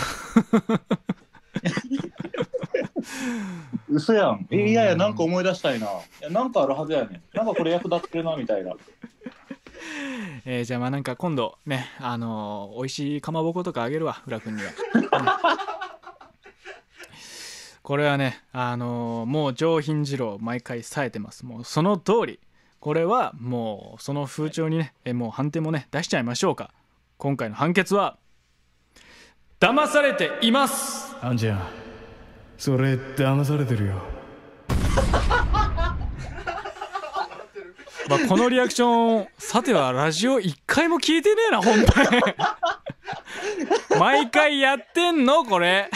[3.90, 4.48] 嘘やん。
[4.52, 5.88] え、いやいや、なんか思い出したいな。
[5.88, 5.90] い
[6.22, 7.22] や、なんかあるはずやねん。
[7.34, 8.74] なんかこれ役立ってるな、みたいな。
[10.46, 15.10] えーじゃあまあなんか今度ねあのー美味しいかまぼことかあげるわ浦君には、う ん
[17.88, 21.46] これはねあのーもう上品二郎毎回冴えてます。
[21.46, 22.42] もうその通り。
[22.82, 26.74] これはもうその風潮にねえもう判定もね出しちゃいましょうか。
[27.16, 28.18] 今回の判決は
[29.62, 31.16] 騙されています。
[31.22, 31.62] あんちゃん
[32.58, 34.02] それ騙されてるよ
[38.10, 41.86] まあ、このリアクションさてはラジオ一回も聞いてねえな本編
[44.00, 45.90] 毎回やってんのこれ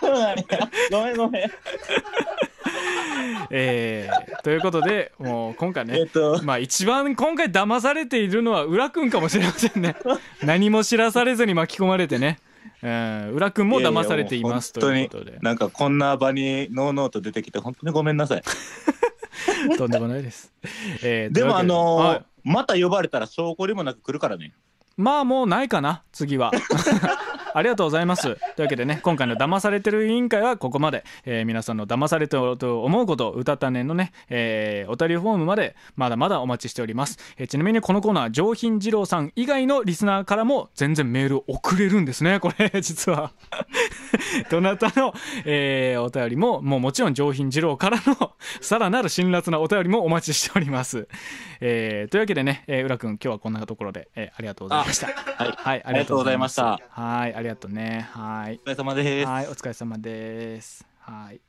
[0.00, 0.44] そうなんや。
[0.90, 1.50] ごめんごめん。
[3.50, 9.96] えー、ということでもう今回ねえっと、まあ一番今回騙されているのは浦君かもしれませんね
[10.42, 12.38] 何も知らされずに巻き込まれてね、
[12.82, 18.42] うん、浦君も騙されていますということでなんかこんな場にノーノーと出てきて本当にごめんなさい。
[19.76, 20.52] とんでもないです、
[21.02, 21.44] えーで。
[21.44, 22.24] もあのーはい。
[22.44, 24.54] また呼ばれたら証拠にもなく来るからね。
[24.98, 26.50] まあもうないかな次は。
[27.54, 28.22] ありがとうございます。
[28.22, 43.32] というわけでね今回の騙されてる委員会はここまで、えー皆さんの騙されてると思うことを歌ったねのね、えーお便りフォームまでまだまだお待ちしております、えーちなみにこのコーナー上品二郎さん以外のリスナーからも全然メール送れるんですねこれ 実は。
[44.50, 51.08] どなたの、えーお便りももうもちろん上品二郎からのさらなる辛辣なお便りもお待ちしております、
[51.60, 55.52] えーというわけでね、えー、浦君今日はこんなところで、えーありがとうございましたはい。
[55.56, 58.08] はい、ありがとうございましたはい、ありがとうね。
[58.12, 58.60] はい。
[58.64, 59.28] お疲れ様です。
[59.28, 60.86] はい、お疲れ様です。
[61.00, 61.40] はい。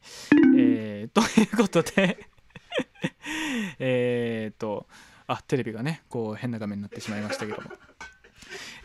[0.58, 2.28] えー、 ということで、
[3.80, 4.88] えーと、
[5.28, 7.70] あ、テレビがね、こう変な画面になってしまいましたけども。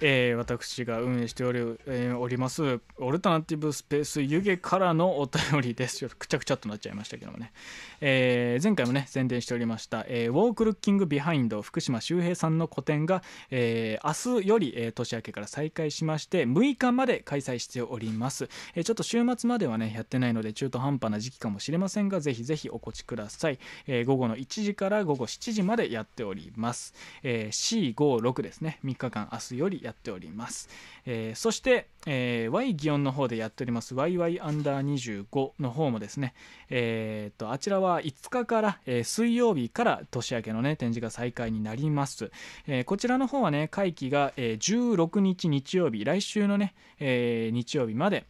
[0.01, 5.99] えー私が運営しており,、えーおりますオルタナティブスペース湯気からのお便りです。
[5.99, 7.53] ちょっとくちゃくちゃっとなっちゃいましたけどもね、
[8.01, 28.79] えー前回もね宣伝しておりました、えーウォークルッキングビハインド福島周平さんの個展が、えー明日より、えー年明けから再開しまして6日まで開催しております、えーちょっと週末まではねやってないので中途半端な時期かもしれませんがぜひぜひお越しください、えー午後の1時から午後7時までやっております、えー C56 ですね。
[28.85, 30.69] 3日間明日よりやっております、
[31.05, 33.95] えーそして、えー Y 祇園の方でやっております。
[33.95, 36.35] YY アンダー25の方もですね。
[36.71, 42.31] えーとあちらは5日から、えー水曜日から年明けのね展示が再開になります、
[42.67, 48.27] えーこちらの方はね会期が、えー16日日曜日来週のね、え日曜日まで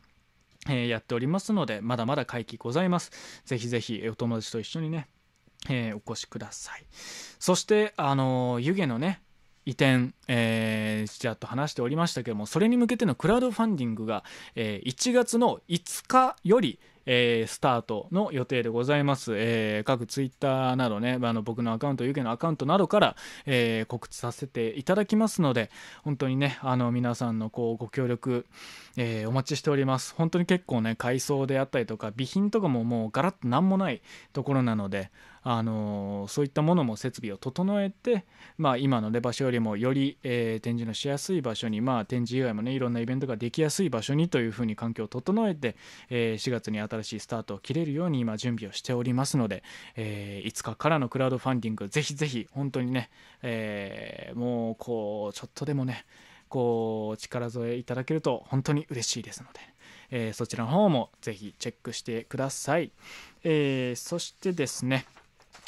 [0.68, 3.12] えやっておりますのでまだまだ会期ございます。
[3.44, 5.08] ぜひぜひお友達と一緒にね、
[5.68, 6.84] えーお越しください。
[7.38, 9.20] そしてあの湯気のね
[9.66, 25.70] 移転、えーちらっと話しておりましたけどもそれに向けてのクラウドファンディングが、えー1月の5日より、えースタートの予定でございます、えー各ツイッターなどねあの僕のアカウント湯気のアカウントなどから、えー告知させていただきますので
[26.02, 28.46] 本当にねあの皆さんのこうご協力、
[28.96, 30.14] えお待ちしております。
[30.16, 34.02] 本当に結構ね改装であったりとか備品とかももうガラッと何もない
[34.32, 35.10] ところなので
[35.46, 38.24] あのそういったものも設備を整えて、
[38.56, 45.76] まあ、今の、ね、場所よりもより、えー展示のしやすい場所に、まあ、展示以外もねいろんなイベントができやすい場所にというふうに環境を整えて、
[46.08, 49.62] えー4月に新しいスタートを切れるように今準備をしておりますので、
[49.96, 53.10] えー5日からのクラウドファンディングぜひぜひ本当にね、
[53.42, 56.06] えーもうこうちょっとでもね
[56.48, 59.60] こう力添えいただけると本当に嬉しいですので、
[60.10, 62.92] えーそちらの方もぜひチェックしてください、
[63.42, 65.04] えーそしてですね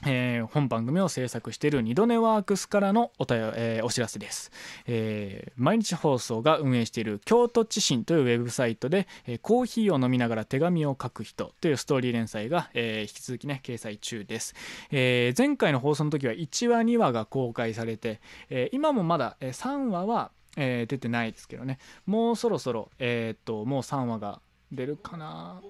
[0.05, 4.51] えー本番組を制作している二度寝ワークスからのおたよ、えーお知らせです、
[4.87, 14.55] えー毎日放送が運営している京都知信というウェブサイトで、えーコーヒーを飲みながら手紙を書く人というストーリー連載が、えー引き続きね掲載中です、
[14.91, 18.21] えー前回の放送の時は1話2話が公開されて、
[18.51, 21.79] えー今もまだ、3話は、えー出てないですけどね。
[22.07, 24.41] もうそろそろ、えっともう3話が
[24.73, 25.61] 出るかな。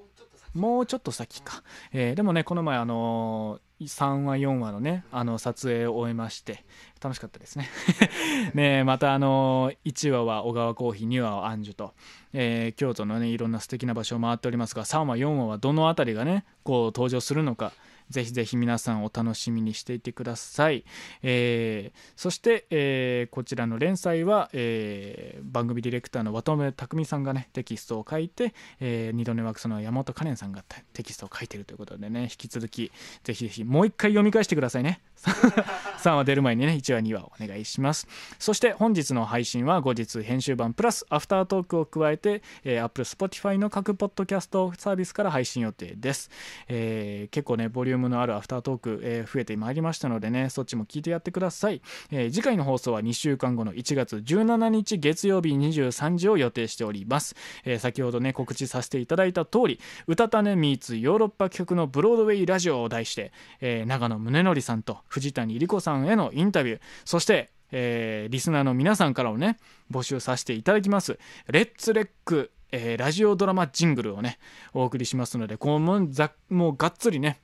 [0.54, 1.62] もうちょっと先か、
[1.92, 6.64] えーでもねこの前あの3話4話のねあの撮影を終えまして
[7.02, 7.68] 楽しかったですね。
[8.54, 11.94] ねまたあのー1話は小川コーヒー2話はアンジュと、
[12.32, 17.72] えー京都のねいろんな素敵な場所を回っておりますが3話4話はどの辺りがねこう登場するのか
[18.10, 20.84] ぜひぜひ皆さんお楽しみにしていてください、
[21.22, 32.90] えーそして、えーこちらの連載は、えー番組ディレクターの渡辺匠さんがねテキストを書いて、えー二度寝ワークスの山本カレンさんがテキストを書いてるということでね引き続き
[33.24, 35.00] ぜひぜひもう一回読み返してくださいね。
[35.98, 38.06] 3話出る前にね1話2話お願いします。
[38.38, 46.30] そして本日の配信は後日編集版プラスアフタートークを加えて、えー、Apple、Spotify の各ポッドキャストサービスから配信予定です、
[46.68, 57.34] えー結構ねボリュームのあるアフタートーク、えー増えてまいりましたのでねそっちも聞いてやってください、えー次回の放送は2週間後の1月17日月曜日23時を予定しております、
[57.64, 69.56] えー先ほどね告知させていただいた通り「うたたねミーツヨーロッパ企画のブロードウェイラジオ」を題して、えー長野宗則さんと藤谷莉子さんさんへのインタビューそしてえーリスナーの皆さんからもね
[69.90, 71.18] 募集させていただきます
[71.48, 74.38] レッツレック、えーラジオドラマジングルをね
[74.74, 77.40] お送りしますのでこうもうざもうがっつりね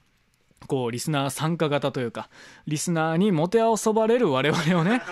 [0.67, 2.29] こうリスナー参加型というか
[2.67, 5.03] リスナーにもてあそばれる我々をね、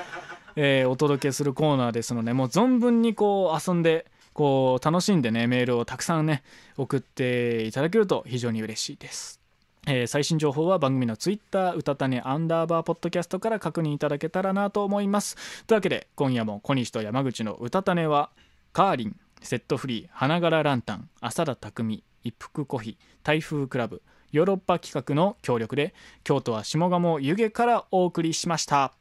[0.56, 6.42] えーお届けするコーナーですのでもう存分にこう遊んでこう楽しんでねメールをたくさんね
[6.76, 9.39] 送っていただけると非常に嬉しいです。
[9.86, 15.64] えー最新情報は番組のツイッターうたたねアンダーバーポッドキャストから確認いただけたらなと思います。
[15.66, 18.30] というわけで今夜も小西と山口のうたたねは
[18.72, 24.02] カーリンセットフリー花柄ランタン浅田匠一服コーヒ台風クラブ
[24.32, 28.92] ヨーロッパ企画の協力で京都は下鴨湯気からお送りしました。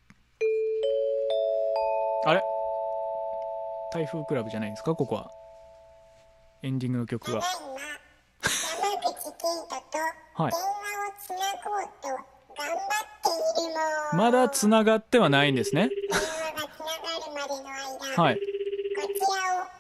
[2.25, 2.41] あれ？
[3.93, 4.95] 台風クラブじゃないですか？
[4.95, 5.29] ここは。
[6.63, 7.41] エンディングの曲が
[9.69, 13.29] とはい電話をつなごうと頑張って
[13.61, 14.17] いるもん。
[14.17, 17.69] まだつながってはないんですね電話がつながるまでの
[18.15, 18.41] 間、はいこ
[19.07, 19.78] ちらを。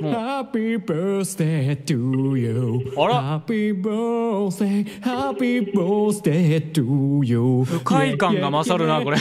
[0.00, 9.18] Happy birthday to you あら Happy birthday Happy birthday to you 不快感が勝るなこれ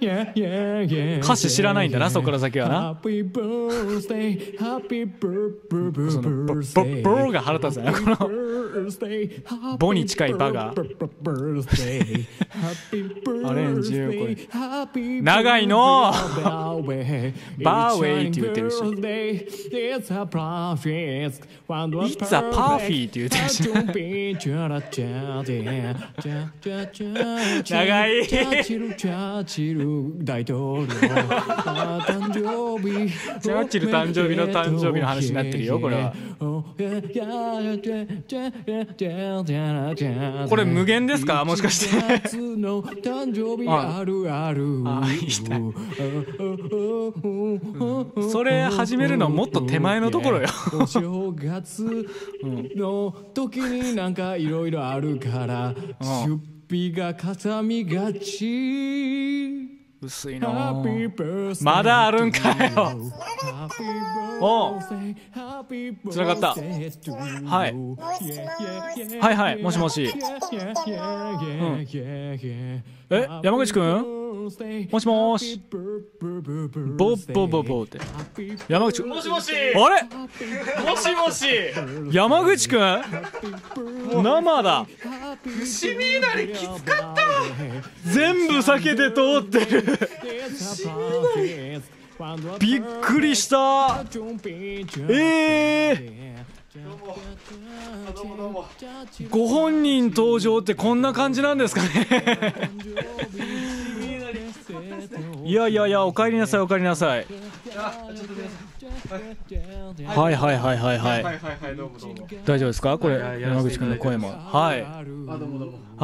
[0.00, 10.74] れ歌詞知らないんだなそこから先はな Happy birthday Happy birthday そのボボボーが腹立つなこのボに近いバが
[13.46, 14.36] アレンジよこれ
[15.22, 18.76] 長いのバーウェイって言ってるし。
[18.78, 23.08] It's a perfect It's a perfect.
[23.08, 23.62] って言ってるし
[27.70, 33.10] 長いチャーチルチャーチル大統領誕生日
[33.40, 36.12] チャーチル誕生日の誕生日の話になってるよこれは
[40.48, 41.44] これ無限ですか？
[41.44, 41.96] もしかして。
[41.96, 45.60] 1月の誕生日あるあるあ言いたい
[48.28, 50.48] それ始めるのはもっと手前のところよ
[50.80, 52.06] お正月
[52.76, 55.74] の時になんかいろいろあるから
[56.26, 59.68] 出費がかさみがち
[60.00, 60.48] 薄いな
[61.64, 62.96] まだあるんかよ
[64.40, 64.78] おう
[65.34, 67.74] Happy 繋がったはい
[69.20, 70.08] はいはいもしもし
[73.10, 74.18] え山口くん？
[74.44, 75.60] もしもーし？
[75.70, 77.98] ボッボボボって。
[78.68, 79.08] 山口くん？
[79.10, 79.52] もしもし。
[79.52, 80.02] あれ？
[80.84, 81.46] もしもし。
[82.12, 83.02] 山口くん？
[84.22, 84.86] 生だ。
[85.42, 87.22] 伏見稲荷きつかった。
[88.10, 89.82] 全部避けて通ってる。
[92.58, 94.04] びっくりした。
[95.08, 96.44] ええ
[99.30, 101.88] ご本人登場ってこんな感じなんですかね。
[105.44, 106.60] いやいやいやおかえりなさい。
[106.60, 107.26] おかえりなさい。
[110.06, 111.22] はいはいはいはいはい。
[112.44, 112.98] 大丈夫ですか？
[112.98, 114.28] これ山口君の声も。
[114.28, 114.82] はい。
[114.82, 115.02] は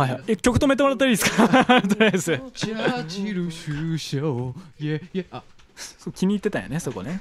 [0.07, 0.22] いはい。
[0.29, 1.49] え曲止めてもらっていいですか？
[1.83, 2.41] とりあえず。
[6.14, 7.20] 気に入ってたよねそこね。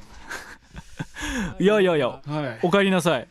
[1.60, 3.28] いやいやいや、はい、おかえりなさい。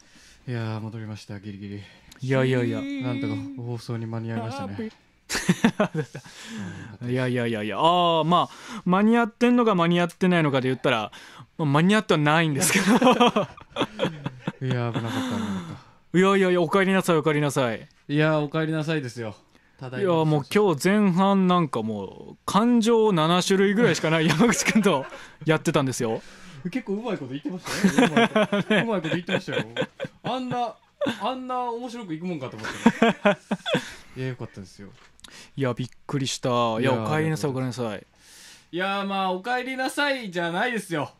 [0.48, 1.82] いいやー戻りましたギリギリ。
[2.20, 2.80] いやいやいや。
[3.06, 4.90] なんとか放送に間に合いましたね。
[7.08, 7.78] いやいやいやいや。
[7.78, 11.12] ああまあ間に合ってんのか間に合ってないのかで言ったら、
[11.58, 12.84] まあ、間に合ってはないんですけど。
[12.96, 13.38] いやー
[14.60, 15.10] 危なかった危なか
[15.74, 17.78] っいやいやいやお帰りなさいお帰りなさい。
[17.78, 19.36] たいやーお帰りなさいですよ。
[19.78, 25.06] ただいやもう今日前半なんかもう感情7種類ぐらいしかない山口君と
[25.44, 26.22] やってたんですよ
[26.70, 28.74] 結構うまいこと言ってましたねうまいこと。
[28.82, 29.64] うまいこと言ってましたよ。
[30.22, 30.74] あんな
[31.20, 33.36] あんな面白くいくもんかと思ってね
[34.16, 34.88] いやよかったですよ。
[35.56, 36.48] いやびっくりした。
[36.48, 38.06] いやいやお帰りなさいお帰りなさい。
[38.70, 41.10] いやーまあお帰りなさいじゃないですよ。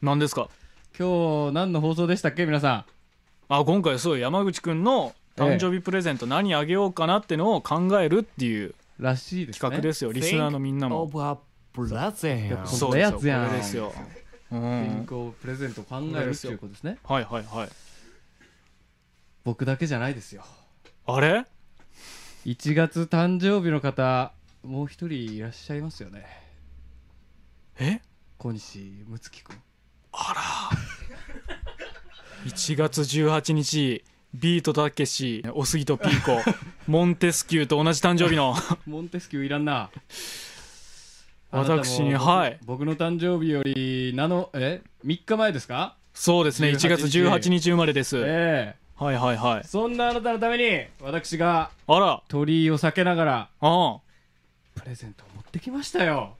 [0.00, 0.48] 何ですか？
[0.98, 2.86] 今日何の放送でしたっけ皆さ
[3.48, 9.60] あ今回そう山口君の誕生日プレゼント何あげようかなってのを考えるっていうんらしいですね。
[9.60, 10.12] 企画ですよ。
[10.12, 11.08] リスナーのみんなも。
[11.08, 11.38] そう
[11.76, 12.34] こんなやつや
[13.42, 13.46] ん。
[13.46, 13.92] これですよ
[14.50, 16.98] う健ん康プレゼントを考えるっていうことですね。
[17.04, 17.68] はいはいはい。
[19.44, 20.44] 僕だけじゃないですよ。
[21.06, 21.44] あれ
[22.46, 24.32] ？1月誕生日の方
[24.62, 26.26] もう一人いらっしゃいますよね。
[27.78, 28.00] え？
[28.38, 29.56] 小西睦月君。
[32.46, 36.40] 1月18日ビートたけしおすぎとピーコ
[36.86, 38.54] モンテスキューと同じ誕生日の。
[38.86, 39.90] モンテスキューいらんな
[41.50, 42.58] 私にはい。
[42.66, 45.96] 僕の誕生日よりなのえ3日前ですか？
[46.12, 46.68] そうですね。
[46.70, 48.16] 1月18日生まれです。
[48.22, 49.60] えはいはいはい。
[49.64, 52.22] えそんなあなたのために私があら。
[52.28, 53.98] 鳥居を避けながらああ。
[54.74, 56.34] プレゼントを持ってきましたよ。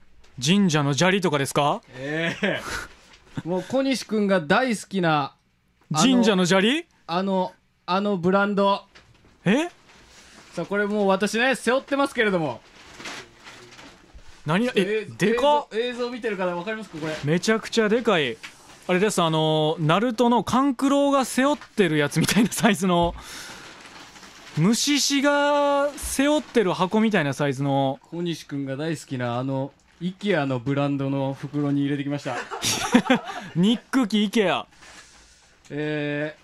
[0.45, 1.81] 神社の砂利とかですか？
[1.97, 2.61] ええ。
[3.45, 5.33] もう小西君が大好きな
[5.91, 6.85] 神社の砂利？
[7.07, 7.53] あの
[7.87, 8.83] あのブランド。
[9.43, 9.69] え？
[10.53, 12.61] さあこれもう私ね背負ってますけれども
[14.49, 15.67] 何ええでかっ。
[15.73, 17.15] 映像見てる方分かりますかこれ。
[17.23, 18.35] めちゃくちゃでかい。
[18.87, 23.13] あれですあのナルトの勘九郎が背負ってるやつみたいなサイズの。
[24.57, 27.99] 虫師が背負ってる箱みたいなサイズの。
[28.09, 29.71] 小西君が大好きなあの
[30.01, 32.35] IKEA のブランドの袋に入れてきました。
[33.55, 34.65] ニックキイケア。
[35.69, 36.35] え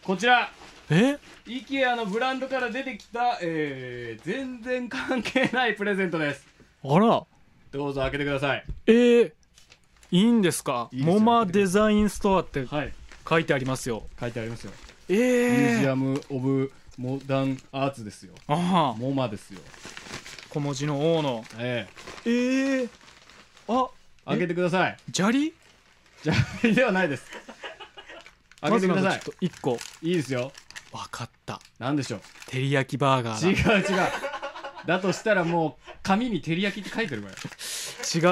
[0.00, 0.48] ー、こちら。
[0.90, 6.53] え？IKEA のブランドから出てきた、えー、全然関係ないプレゼントです
[6.84, 7.24] あら。
[7.72, 8.64] どうぞ開けてください。
[8.86, 9.32] えー、
[10.10, 10.88] いいんですか？
[10.92, 11.14] いいですよ。
[11.14, 12.92] モマデザインストアってはい。
[13.28, 14.04] 書いてありますよ。
[14.20, 14.72] 書いてありますよ。
[15.08, 18.34] えミュージえアム・オブ・モダン・アーツですよ。
[18.48, 19.60] ああモマですよ。
[20.50, 21.44] 小文字の王の。
[21.58, 21.86] え
[22.26, 22.30] え。
[22.84, 22.88] え
[23.68, 23.88] あ
[24.26, 24.30] え？
[24.30, 24.96] 開けてください。
[25.12, 25.52] 砂利？
[26.22, 27.24] じゃあではないです。
[28.60, 29.02] 開けてください。
[29.02, 29.78] まずなんかちょっと一個。
[30.02, 30.52] いいですよ。
[30.92, 31.60] わかった。
[31.78, 32.20] なんでしょう。
[32.50, 34.33] 照り焼きバーガ違うー違う
[34.86, 37.40] だとしたらもう紙に照り焼きって書いてるからだ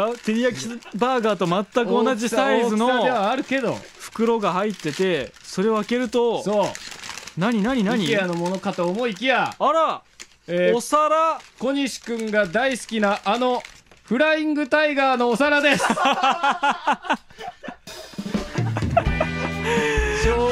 [0.08, 6.66] 違う照り焼きバーガーと全く同じサイズの大きさではあるけど袋が入っててそれを開けるとそう。
[7.38, 10.02] 何何何？IKEA のものかと思いきや、あら
[10.46, 11.40] えーお皿。
[11.58, 13.62] 小西くんが大好きなあの
[14.04, 15.84] フライングタイガーのお皿です。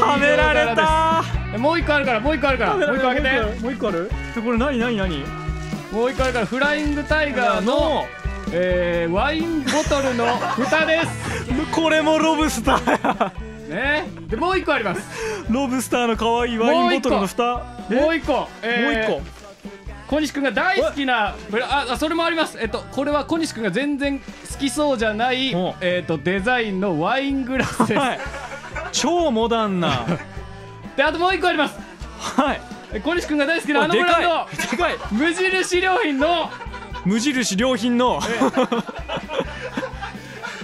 [0.01, 0.77] はめられた
[1.53, 3.29] たもう一個あるからもう一個あるからもう一個あげて。
[3.61, 4.11] もう一個ある？
[4.37, 5.50] えこれ何何何？
[5.93, 8.05] もう一個あるからフライングタイガーの、
[8.53, 11.09] えーワインボトルの蓋です。
[11.75, 13.33] これもロブスターや。
[13.69, 14.09] ね。
[14.29, 15.03] でもう一個あります。
[15.51, 17.45] ロブスターの可愛いワインボトルの蓋。
[17.89, 19.41] もう一個、えーもう一個。
[20.07, 21.37] 小西くんが大好きな
[21.69, 22.59] ああそれもあります。
[22.61, 24.25] えっとこれは小西くんが全然好
[24.59, 28.21] きそうじゃないおえっとデザインのワイングラスです、はい。
[28.91, 30.07] 超モダンな。
[30.97, 31.79] であともう一個あります。
[32.37, 32.61] はい。
[32.61, 34.57] え小西くんが大好きなあのブランい。
[34.57, 34.99] でかい。
[34.99, 36.51] ド無印良品の。
[37.05, 38.19] 無印良品の。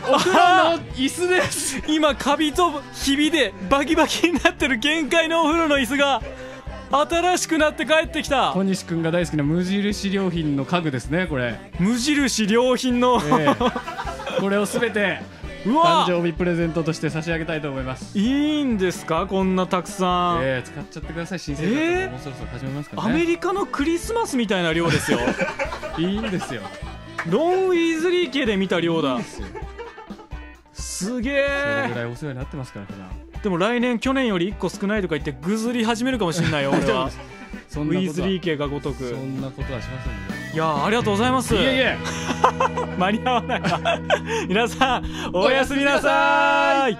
[0.08, 1.82] お風呂の椅子です。
[1.88, 6.22] 今カビとひびでバキバキになってる限界のお風呂の椅子が
[6.90, 8.52] 新しくなって帰ってきた。
[8.52, 14.40] 小西くんが大好きな無印良品の家具ですねこれ、無印良品の、ええ。
[14.40, 15.20] これをすべて
[15.74, 18.16] 誕生日プレゼントとして差し上げたいと思います。
[18.18, 18.22] い
[18.60, 19.26] いんですか？
[19.26, 21.38] こんなたくさん、ええ使っちゃってください。
[21.38, 22.08] 新生活、ええ。
[22.08, 23.10] もうそろそろ始めますからね。
[23.10, 25.18] アメリカのクリスマスみたいな量ですよ。
[25.98, 26.62] いいんですよ。
[27.28, 29.18] ロン・ウィーズリー家で見た量だ。
[29.22, 29.48] すげ
[31.00, 33.08] それぐえらいお世話になってますから普段
[33.42, 37.10] でも来年去年より1個少ないとか言ってぐずり始めるかもしれないよ俺は。
[37.68, 39.08] そウィーズリー家がごとく。
[39.10, 40.18] そんなことはしませんよ
[40.56, 41.54] いやーありがとうございます。
[41.54, 41.98] いえいえ。
[42.96, 44.00] 間に合わないわ
[44.48, 46.96] 皆さんおやすみなさい。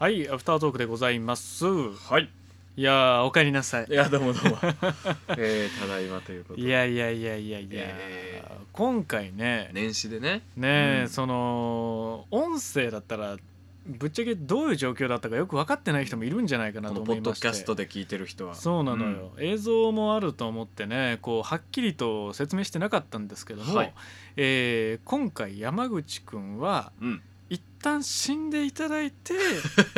[0.00, 1.66] はいアフタートークでございます。
[1.66, 2.28] はい。
[2.76, 3.86] いやーおかえりなさい。
[3.90, 4.58] いやどうもどうも。
[5.38, 6.66] えー、ただいまということで。
[6.66, 9.70] いやいやいやいやいや、え今回ね。
[9.72, 10.42] 年始でね。
[10.56, 11.08] ねえ、うん。
[11.08, 13.36] その音声だったら
[13.84, 17.48] ぶっちゃけどういう状況だったかよく分かってない人もいるんじゃないかなことのポッドキ思いまして。
[17.48, 18.54] ャストで聞いてる人は。
[18.54, 23.94] そうなのよ、映像もあると思ってねこうはっきりと説明してなかったんですけども、はい。
[24.36, 27.22] えー今回山口くんはうん。
[27.50, 29.34] 一旦死んでいただいて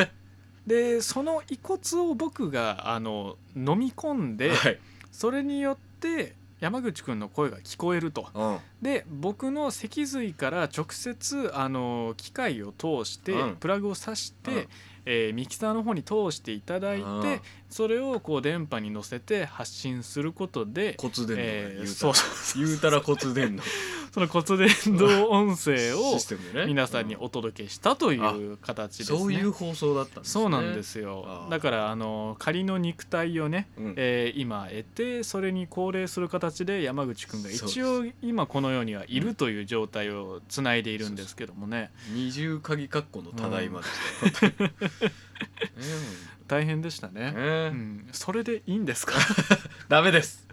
[0.67, 1.79] でその遺骨
[2.09, 4.79] を僕があの飲み込んで、はい。
[5.11, 8.27] それによって山口くんの声が聞こえると。
[8.33, 8.57] うん。
[8.81, 13.55] で僕の脊髄から直接あの機械を通して、うん。
[13.57, 14.67] プラグを挿して、うん。
[15.05, 17.39] えーミキサーの方に通していただいて、うん。
[17.69, 22.09] それをこう電波に乗せて発信することで、骨伝導ねえー言うたら。
[22.09, 23.63] そうそう言うたら骨伝導
[24.15, 26.17] その骨伝導音声を
[26.65, 29.19] 皆さんにお届けしたという形ですね。
[29.19, 30.41] そういう放送だったんですね。
[30.41, 31.45] そうなんですよ。
[31.49, 33.93] だからあの仮の肉体をね、うん。
[33.97, 41.91] えー今得てそれに高齢する形で山口くんが一応今この世にはいるという状態をつないでいるんですけどもね。
[42.13, 44.71] 二重鍵括弧のただいまでした。
[46.47, 47.37] 大変でしたね、ね。
[47.37, 49.15] うん、それでいいんですか、
[49.89, 50.47] ダメです。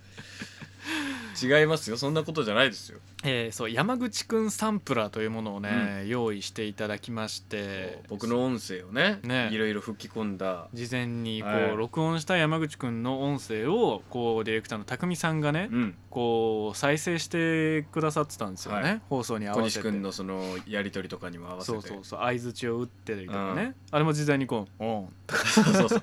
[1.41, 1.97] 違いますよ。
[1.97, 9.49] そんなことじゃないですよえーそう山口くんサンプラーというものをね、用意していただきまして僕の音声をねね。
[9.53, 10.69] いろいろ吹き込んだ。
[10.75, 11.77] 事前にこう、はい。
[11.77, 15.95] 録音した山口くんの音声をこうディレクターの匠さんがね、うん。
[16.11, 19.01] こう再生してくださってたんですよね、はい。
[19.09, 19.89] 放送に合小わせて。
[19.89, 21.73] 西君のそのやり取りとかにも合わせて。
[21.73, 26.03] そうそうそう相づちを打ってるとかね、うんあれも事前にこう「オン」とかそうそうそう。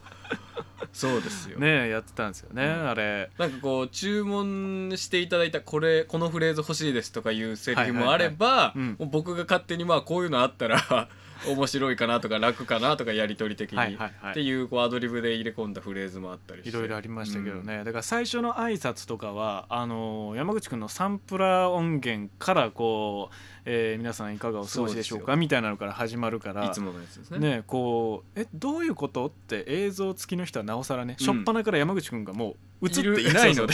[0.92, 1.60] そうですよ。
[1.60, 3.30] ねやってたんですよね、あれ。
[3.38, 11.10] なんかこう注文していただいたこれこのフレーズ欲しいですとかいうセリフもあれば、僕が勝手にまあこういうのあったら
[11.48, 13.98] 面白いかなとか楽かなとかやり取り的に、
[14.32, 16.70] っていうこうアドリブで入れ込んだフレーズもあったりして。
[16.70, 25.36] いろいろありましたけどね、だから最初の挨拶とかはあのー山口くんのサンプラー音源からこう、えー皆さんいかがお過ごしでしょうか？
[25.38, 26.66] みたいなのから始まるから。
[26.66, 27.40] いつものやつですね。
[27.40, 29.28] ねこうえどういうこと？
[29.28, 31.26] って映像付きの人はなおさらね、うん。
[31.26, 33.74] しょっぱなから山口くんがもう映っていないので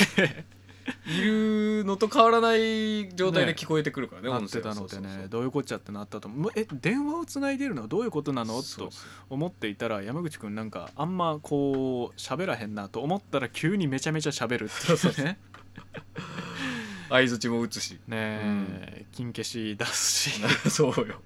[1.07, 5.21] いるのと変わらない状態で聞こえてくるからねな音声はってたのでそうそうそう。
[5.23, 6.51] ねどういうこっちゃってなったと思う。
[6.55, 8.55] え電話をつないでるのはどういうことなの？
[8.57, 9.09] とそうそう。
[9.29, 15.39] 思っていたら山口くんなんかあんまこう喋らへんなと思ったら急にめちゃめちゃ喋るっていうね。
[17.09, 17.99] 相づちも打つし。
[18.07, 20.41] ねえ、金消し出すし。
[20.69, 21.21] そうよ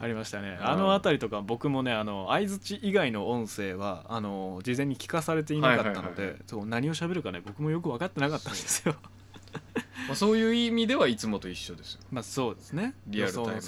[0.00, 0.58] ありましたね。
[0.60, 0.68] うん。
[0.68, 8.94] あの辺りとか僕もねあの相づち以外の音声はあの事前に聞かされていなかったのはいはいはいでそう何を喋るかね僕もよく分かってなかったんですよ。
[10.06, 12.00] まあそういう意味ではいつもと一緒ですよ。
[12.10, 12.94] まあそうですね。
[13.06, 13.60] リアルタイム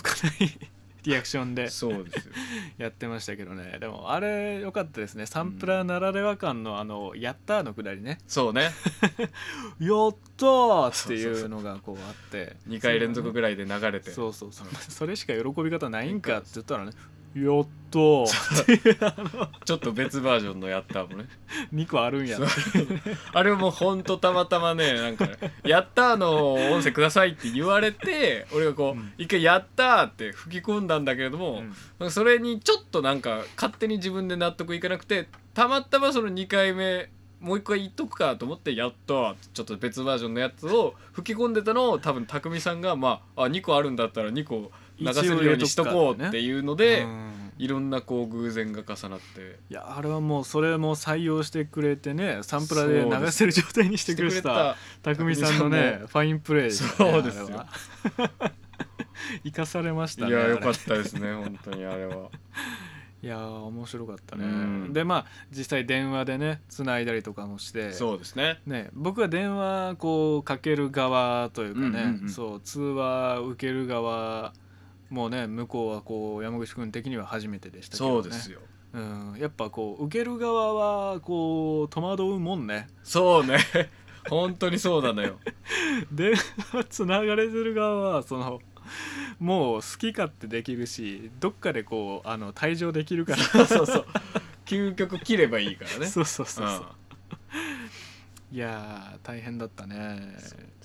[1.04, 1.68] リアクションで。
[1.68, 2.32] そうですよ。
[2.78, 3.78] やってましたけどね。
[3.80, 5.26] でもあれ良かったですね。
[5.26, 8.18] サンプラーならでは感のあの「やったー」のくだりね。
[8.26, 8.70] そうね
[9.80, 12.56] 「やったー」っていうのがこうあって。
[12.68, 14.10] 2回連続ぐらいで流れて。
[14.10, 14.68] そうそうそう。
[14.88, 16.92] それしか喜び方ないんかって言ったらね
[17.34, 18.24] 「やったー」
[18.62, 21.26] っていうあのちょっと別バージョンのやったもね。
[21.74, 22.38] 2個あるんや。
[23.32, 25.28] あれもほんとたまたまねなんか
[25.64, 31.62] 「やったー」の音声くださいって言われて俺がこう、一回「やったー」って吹き込んだんだけれども、
[32.08, 44.70] それにちょっとなんか勝手に自分で納得いかなくてたまたまその2回目もう一回言っとくかと思って「やったー」ってちょっと別バージョンのやつを吹き込んでたのを多分匠さんがまああ2個あるんだったら2個
[45.00, 47.06] 流せるようにしとこうっていうので、
[47.58, 49.58] いろんなこう偶然が重なって。
[49.68, 57.66] いやあれはもうそれも採用してくれてねサンプラで流せる状態にしてくれてた匠さんのねファインプレーそうですよ。
[59.44, 62.30] 生かされましたねいやよかったですね本当にあれは。
[63.22, 64.92] いやー面白かったね、うん。
[64.94, 67.92] でまあ実際電話でねつないだりとかもして。
[67.92, 68.60] そうですね。
[68.64, 72.28] ね僕は電話こうかける側というかね、うんうんうん。
[72.30, 74.54] そう通話受ける側
[75.10, 78.60] もうね向こうはこう山口君的には初めてでしたけど、ね、そうですよ。
[78.92, 80.74] うん、やっぱこう受ける側
[81.12, 82.88] はこう戸惑うもんね。
[83.02, 83.58] そうね。
[84.28, 85.38] 本当にそうなのよ。
[86.12, 88.60] 電話つながれてる側はその
[89.38, 93.66] もう好き勝手できるしどっかでこうあの退場できるから。
[93.66, 94.06] そうそう
[94.66, 96.06] 究極切ればいいからね。
[96.08, 96.86] そうそうそうそう
[98.52, 100.34] いやー大変だったね。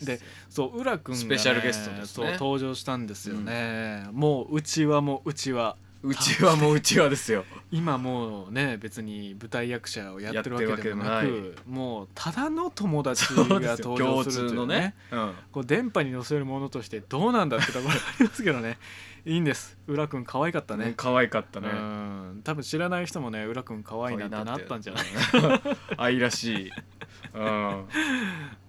[0.02, 0.20] で
[0.50, 2.28] そう浦君が、ね、スペシャルゲストですね。
[2.28, 5.78] そう登場したんですよね、もううちわもうちわ。
[6.04, 7.46] うちわもうちわですよ。
[7.72, 14.94] 今もうね別に舞台役者をやってるわけでもなくもうただの友達が登場するという共通のね。
[15.12, 15.34] うん。
[15.52, 18.78] こう電波に乗せるものとしてどうなんだってところありますけどね
[19.26, 19.78] いいんです。
[19.88, 21.70] 浦君可愛かったね、ね可愛かったね。
[21.70, 22.42] うん。
[22.44, 25.06] 多分知らない人もね浦君可愛いなってなったんじゃない？
[25.98, 26.72] 愛らしい。
[27.34, 27.88] うん。
[27.90, 27.90] ね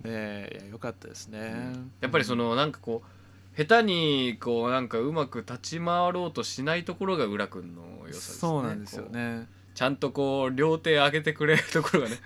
[0.04, 8.38] えいやよかったですね、やっぱりそのなんかこう下手にこうなんかうまく立ち回ろうとしないところが浦君の良さですね。
[8.38, 9.48] そうなんですよね。
[9.74, 12.16] ちゃんとこう両手上げてくれるところがね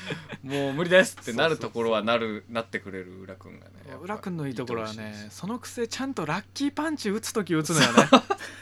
[0.42, 8.08] もう無理ですってなるところはなるなってくれる浦君がね浦君のいいところはねそのくせちゃんとラッキーパンチ打つ時打つのよね。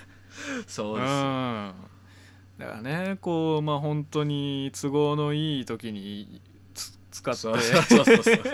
[0.67, 1.17] そうですよ。
[1.31, 1.75] ん。
[2.59, 6.52] だからねこうまあ本当に都合のいい時につ
[7.23, 8.51] 使って。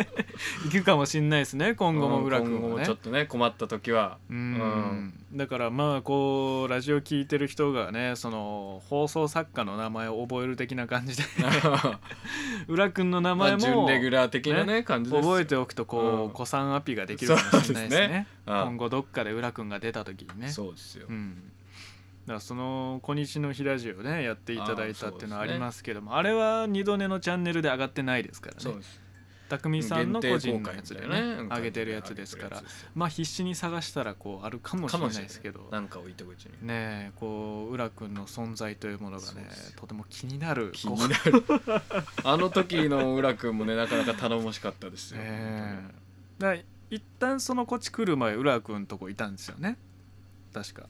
[0.66, 2.85] い くかもしんないですね今後も浦君もね。
[2.85, 4.19] ちょっとね困った時は。
[4.31, 5.15] うん。
[5.32, 11.24] だからまあこうラジオ聞いてる人がねその放送作家の名前を覚える的な感じで。
[12.69, 16.31] 浦君の名前も、まあ準レギュラー的なね感じで覚えておくとこう、うん。
[16.31, 18.09] 子さんアピができるかもしれないですね。
[18.09, 18.27] ね。
[18.47, 18.55] うん。
[18.55, 20.49] 今後どっかで浦君が出た時にね。
[20.49, 21.07] そうですよ。
[21.09, 21.53] うん
[22.35, 28.81] らその「小日の日ラジオね」やっていただいたっていうのはありますけどもあれは二度寝のチャンネルで上がってないですからね。
[29.49, 32.63] 匠さんの個人のやつでね上げてるやつですから。
[32.95, 35.69] まあ必死に探したらこうあるかもしれないですけど。
[35.71, 41.45] なんかを糸口にねえこう浦君の存在というものがねとても気になる気になる。
[42.25, 46.09] あの時の浦君もねなかなか頼もしかったですよ、ね
[46.91, 49.77] 一旦そのこっち来る前浦君とこいたんですよね。
[50.55, 50.85] 確か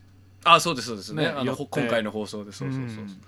[0.45, 1.25] あそうですそうですね。
[1.25, 1.67] ねあの寄って。
[1.71, 2.53] 今回の放送で。
[2.53, 3.21] そうそうそうそう、うん。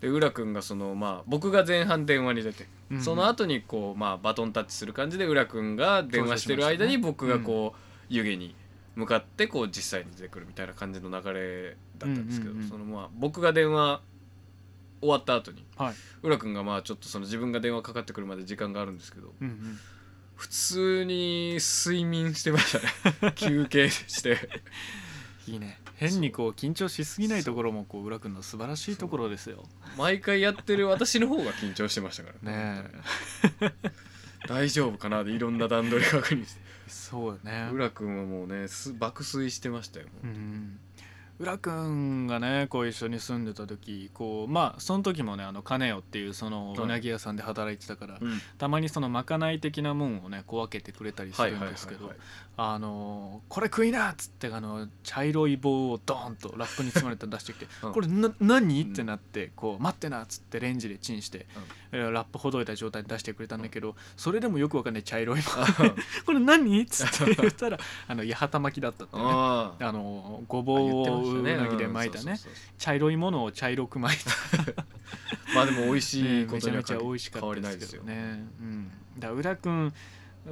[0.00, 3.02] で浦君がそのまあ僕が前半電話に出て、うん。
[3.02, 7.78] その後にこうまあバトンタッチする感じで浦君が電話してる間に僕がこう
[8.08, 8.54] 湯気に
[8.94, 12.68] 向かってこう実際に出てくるみたいな感じの流れだったんですけど、うんうんうん。
[12.68, 14.00] そのまあ僕が電話
[15.00, 15.94] 終わった後にはい。
[16.22, 19.78] 浦君がまあちょっとその自分が電話かかってくるまで時間があるんですけど、うんうん。
[20.36, 23.32] 普通に睡眠してましたね。
[23.34, 24.38] 休憩して。
[25.48, 29.64] いいね変にこう緊張しすぎないところもこう浦君の素晴らしいところですよ。
[29.96, 32.52] 毎回やってる私の方が緊張してましたから。
[32.52, 32.84] ね
[34.46, 36.60] 大丈夫かなでいろんな段取り確認して。
[36.86, 37.68] そうよね。
[37.72, 40.78] 浦君はもうねす爆睡してましたようん
[41.38, 46.78] 浦君がねこう一緒に住んでた時こうまあその時もねあの金代っていうそのはい。
[46.78, 48.40] うなぎ屋さんで働いてたから、うん。
[48.58, 52.10] たまにそのまかない的なもんをね小分けてくれたりするんですけど
[52.56, 57.92] あのこれ食いなっつってあの茶色い棒をドーンとラップに包まれたの出してきて うん。
[57.92, 58.82] これな何？
[58.82, 61.46] ってなってこう待ってなっつってレンジでチンして
[61.92, 65.50] えーラップほどいた状態で出してくれたんだけどそれでもよくわかんない茶色い棒。
[66.26, 66.82] これ何？
[66.82, 67.78] っつって言ったら
[68.08, 69.22] あの八幡巻きだったってね。
[69.24, 72.38] ああのごぼうをうなぎで巻いたね。
[72.78, 74.84] 茶色いものを茶色く巻いた。
[75.54, 78.46] まあでも美味しいねめことにはちゃめちゃ美味しかったですすよどね。
[78.60, 79.92] うん、だ浦君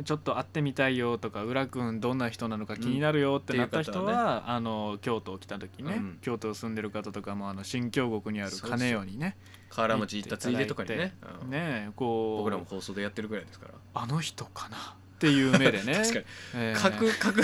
[0.05, 6.19] ちょっと会ってみたいよとか浦君どんな人なのか気になるよってなった人は、あの京都来た時ね、うん。
[6.21, 9.37] 京都住んでる方とかもあの新京国にある金代にね
[9.71, 11.15] 河原町行ったついでとかにね。
[11.49, 13.75] ねこう僕らも放送でやってるぐらいですから。
[13.95, 14.77] あの人かな
[15.17, 15.95] っていう目でね。
[16.05, 16.25] 確かに。
[16.55, 17.43] えー確確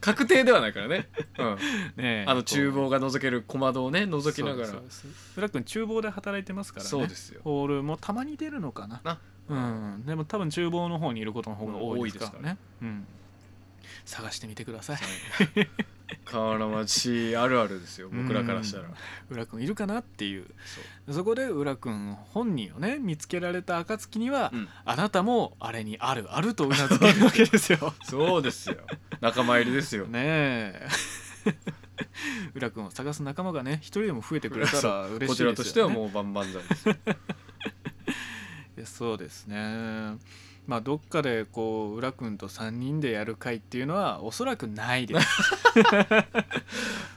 [0.00, 1.08] 確定ではないからね、
[1.38, 1.58] うん。
[2.02, 4.68] ねあの厨房が覗ける小窓をね覗きながら。
[4.68, 5.32] そうですそうです。
[5.38, 6.90] 浦君厨房で働いてますからね。
[6.90, 7.40] そうですよ。
[7.44, 9.00] ホールもたまに出るのかな。
[9.04, 9.18] な。
[9.48, 10.06] うん。
[10.06, 12.58] でも多分厨房の方にいることの方が多いですからね。
[12.82, 13.06] うん
[14.04, 14.98] 探してみてください
[16.24, 18.84] 河原町あるあるですよ僕らからしたら。
[18.84, 18.94] うん
[19.30, 20.46] 浦君いるかなっていう。
[21.10, 24.68] そこで浦君本人をね見つけられた暁には、うん。
[24.84, 27.94] あなたもあれにあるあるとうなずけるわけですよ。
[28.04, 28.76] そうですよ。
[29.20, 30.06] 仲間入りですよ。
[30.06, 30.88] ねえ。
[32.54, 36.96] 浦君を探す仲間がね一人でも増えてくれたら嬉しいですよ、ね、こちらとしてはもう万々歳
[38.76, 40.16] です そうですね
[40.66, 45.26] まあどっかでこう浦君と3人でやる会っていうのはおそらくないです。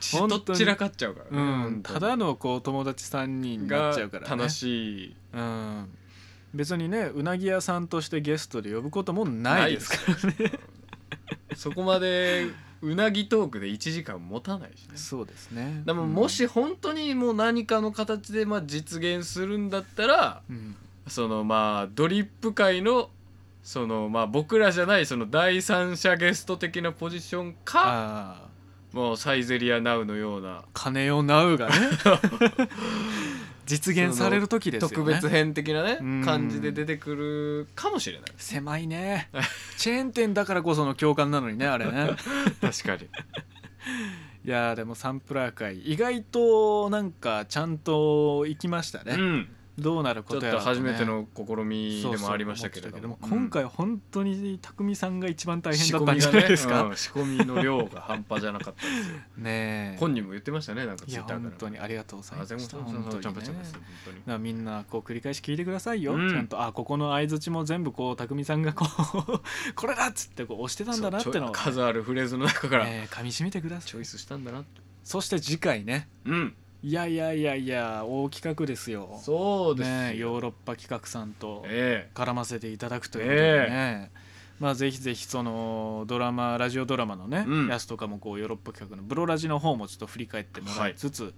[0.00, 4.36] ちどっちらかっちゃうからねうん、ただのこう友達3人になっちゃうからね。
[4.36, 5.14] 楽しい。
[5.32, 5.88] うん、
[6.52, 10.52] 別にねうなぎ屋さんとしてゲストで呼ぶこともないですからね。
[11.56, 12.48] そこまで
[12.82, 14.96] うなぎトークで1時間持たないしね。
[14.96, 15.82] そうですね。
[15.86, 20.76] でももし本当にもう何かの形でまあ実現するんだったらうん。
[21.06, 23.08] そのまあドリップ界の
[23.68, 28.48] そのまあ僕らじゃないその第三者ゲスト的なポジションか
[28.94, 30.64] もうサイゼリアナウのような。
[30.72, 31.74] 金をナウがね。
[33.66, 34.94] 実現される時ですよね。
[34.96, 36.24] 特別編的なねうん。
[36.24, 38.30] 感じで出てくるかもしれない。
[38.38, 39.28] 狭いね。
[39.76, 42.16] チェーン店だからこその共感なのにねあれね。
[42.62, 43.02] 確かに。
[44.46, 49.48] いやーでもサンプラー会意外となんかちゃんと行きましたね、うん
[49.78, 50.64] どうなることやらね。
[50.64, 53.18] と初めての試みでもありましたけれども。
[53.20, 59.14] 今回本当に匠さんが一番大変だったんじゃないですか、うん仕込みの量が半端じゃなかったですよ。
[59.38, 59.96] ねえ。
[60.00, 61.40] 本人も言ってましたねなんかツイッターから。
[61.40, 64.22] 本当にありがとうございました本当に。
[64.26, 66.30] ねみんなこう繰り返し聞いてくださいよ、うん。
[66.30, 69.40] ちゃんとあここの相づちも全部こう匠さんがこう
[69.74, 73.90] これだっつってこう押してたんだなっての数あるフレーズの中からえー噛み締めてください。
[73.90, 74.64] チョイスしたんだな
[75.04, 76.08] そして次回ね。
[76.24, 79.18] うんいやいやいやいや大企画ですよ。
[79.22, 79.94] そうですよ。
[79.96, 84.10] ねヨーロッパ企画さんとえ絡ませていただくということでね、
[84.60, 87.68] まあぜひぜひそのドラマラジオドラマのね、うん。
[87.68, 91.34] やつとかもこうヨーロッパ企画のブロラジの方もちょっと振り返ってもらいつつ、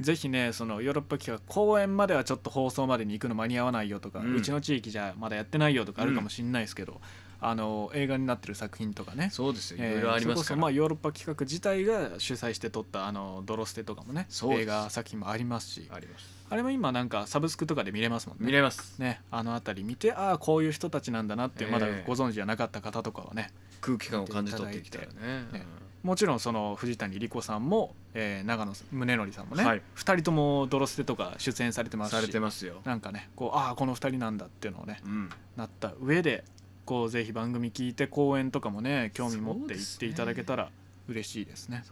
[0.00, 7.00] ぜひねそのヨーロッパ企画公演まではちょっと放送までに行くの間に合わないよとか、ううんちの地域じゃまだやってないよとかあるかもしれないですけど、
[7.44, 9.26] あの映画になってる作品とかね。
[9.26, 9.78] えそうですよ。
[9.78, 10.60] いえーろいろありますから。
[10.60, 15.88] まあヨーロッパ企画自体が主催して撮ったあのドロステとかもね映画作品もありますし。
[15.92, 16.42] あります。
[16.50, 18.46] あれも今なんかサブスクとかで見れますもんね。
[18.46, 18.98] 見れます。
[19.00, 23.50] ねあの辺り見てああこういう人たちなんだなってまだええご存知じゃなかった方とかはね
[23.80, 25.48] 空気感を感じ取っていきたいよね。
[25.52, 25.66] ね
[26.02, 29.82] もちろんその藤谷莉子さんも、えー長野宗則さんもね、はい。
[29.96, 32.80] 2人とも「ドロステ」とか出演されてますしされてますよ。
[32.84, 35.30] なんかねこうああこの2人なんだっていうのをねうん。
[35.56, 36.44] なった上で
[36.84, 40.70] こうぜひ番組聞いて公演とかもね興味持って行っていただけたら
[41.08, 41.84] 嬉しいですね。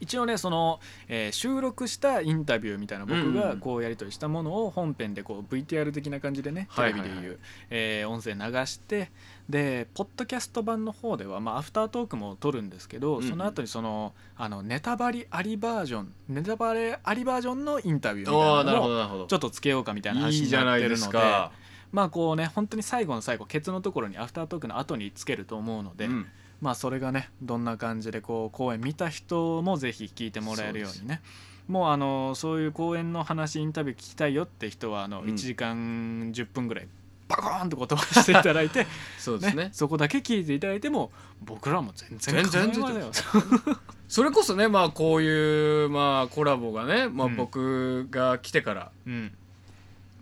[0.00, 7.38] 一応ねその、えー収録したインタビューみたいな僕がこうやり取りしたものを本編でこう VTR 的な感じでねテレビでいう、
[7.70, 9.10] えー音声流して
[9.48, 21.02] でポッドキャスト版の方では、まあ、アフタートークも撮るんですけど、その後にそのあのネタバレありバージョンネタバレありバージョンのインタビューみたいなのをちょっとつけようかみたいない話いにじゃなってるので。
[21.02, 21.52] すか
[21.94, 26.26] まあこうね本当に最後の最後ケツのところにアフタートークの後につけると思うので、うん。
[26.60, 31.22] まあそれがねどんな感じでこう公演見た人もぜひ聞いてもらえるようにね。
[31.68, 35.28] もうあのそういう公演の話インタビュー聞きたいよって人はあのうん。
[35.28, 36.88] 1時間10分ぐらい
[37.28, 38.88] バコーンとこう飛ばしていただいて
[39.20, 39.68] そうですね。
[39.72, 41.12] そこだけ聞いていただいても
[41.42, 43.10] 僕らも全然全然
[44.08, 47.36] それこそねまあこういうまあコラボがね、まあ、うん。
[47.36, 49.32] 僕が来てから、うん。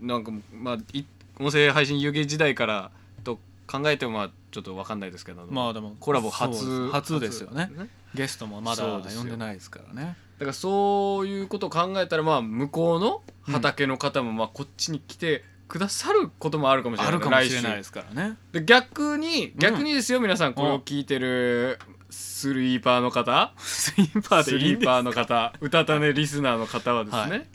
[0.03, 1.05] なんかまあい
[1.41, 2.91] 音声配信有芸時代から
[3.25, 5.47] と考えてもまあちょっと分かんないですけど。
[5.49, 7.71] まあでもコラボ初初ですよね。
[7.77, 10.17] 初ゲストもまだ呼んでないですからね。
[10.39, 17.15] からそういうことを考えたらまあ向こうの畑の方もまあこっちに来てくださることもあるかもしれない。
[17.15, 18.37] あるかもしれないですからね。
[18.53, 21.79] で逆に逆にですよ、皆さんこれを聞いてる
[22.11, 23.55] スリーパーの方。
[23.57, 27.49] スリーパースでいいーパーの方歌たねリスナーの方はですね、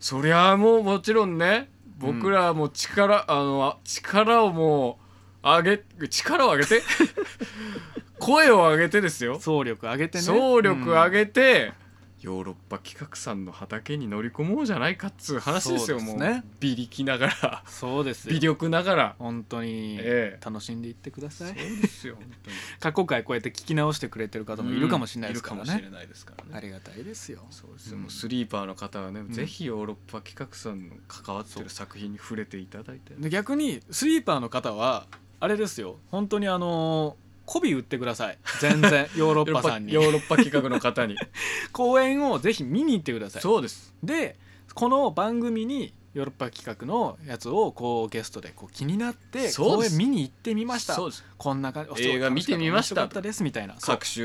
[0.00, 1.68] そりゃもうもちろんね
[2.00, 4.98] 僕らも力、あの力をも
[5.44, 6.82] う上げ力を上げて？
[8.18, 9.38] 声を上げてですよ。
[9.38, 10.24] 総力上げてね。
[10.24, 11.72] 総力上げて、
[12.20, 16.30] ヨーロッパ企画さんの畑に乗り込もうじゃないかっつう話ですよそうですね。
[16.32, 17.62] もう微力ながら。
[17.66, 18.34] そうですよ。
[18.34, 19.16] 微力ながら。
[19.18, 20.44] 本当にええ。
[20.44, 22.56] 楽しんでいってください、そうですよ本当に。
[22.80, 26.50] 過去回こうやって聞き直してくれてる方もいるかもしれないですからね、いるかもしれないですからね。
[26.54, 27.46] ありがたいですよ。
[27.50, 33.14] そうですよ、もうスリーパーの方はね、ぜひヨーロッパ企画さんの関わってる作品に触れていただいて。
[33.14, 35.06] で逆にスリーパーの方は
[35.40, 35.98] あれですよ。
[36.10, 38.38] 本当にあのー媚び売ってください。
[38.60, 39.08] 全然。
[39.16, 39.92] ヨーロッパさんに。
[39.92, 41.16] ヨーロッパ企画の方に。
[41.72, 43.42] 公演をぜひ見に行ってください。
[43.42, 43.92] そうです。
[44.02, 44.38] で
[44.72, 50.94] この番組にヨーロッパ企画のやつをこうゲストでこう気になって公演見に行ってみました。
[50.94, 51.24] そうです。
[51.36, 52.94] こんな感じ映画見てみました。
[52.94, 53.74] 面白かったですみたいな。
[53.80, 54.24] 各種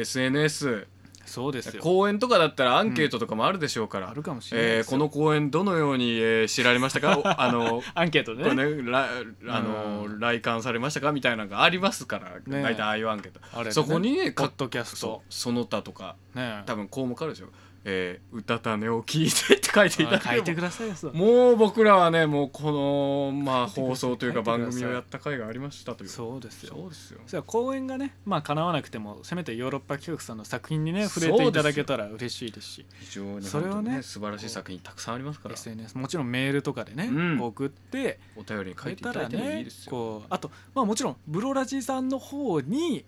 [0.00, 0.86] SNS
[1.32, 1.82] そうですよ。
[1.82, 7.18] 公演とかだったらアンケートとかもあるでしょうから、あるかもしれないえーこの公演どのように、えー知られましたか？
[7.18, 9.08] お あのアンケートでねねら
[9.48, 11.12] あの来館されましたか？
[11.12, 15.22] みたいなのがありますから、ね大体ああいうアンケート、ねそこにねポッドキャスト。
[15.30, 17.46] その他とかね多分項目あるでしょ
[17.84, 20.36] 「えー、歌種を聞いて」って書いていただければ。
[20.36, 26.10] 書いてくださいよそうもう僕らはねもうこのまあ放送というか番組をやった回がありましたという。
[26.10, 26.74] そうですよ。
[26.74, 27.42] そうですよ。
[27.42, 32.86] 公演がねまあ叶わなくてもせめてヨーロッパ企画さんの作品にね触れていただけたら嬉しいですし。
[33.00, 35.54] 非常にそれをね素晴らしい作品たくさんありますから。
[35.54, 37.40] SNS もちろんメールとかでね、うん。
[37.40, 43.04] 送ってお便りに書いていただいてもいいねですよ、こうあとまあもちろんブロラジさんの方に、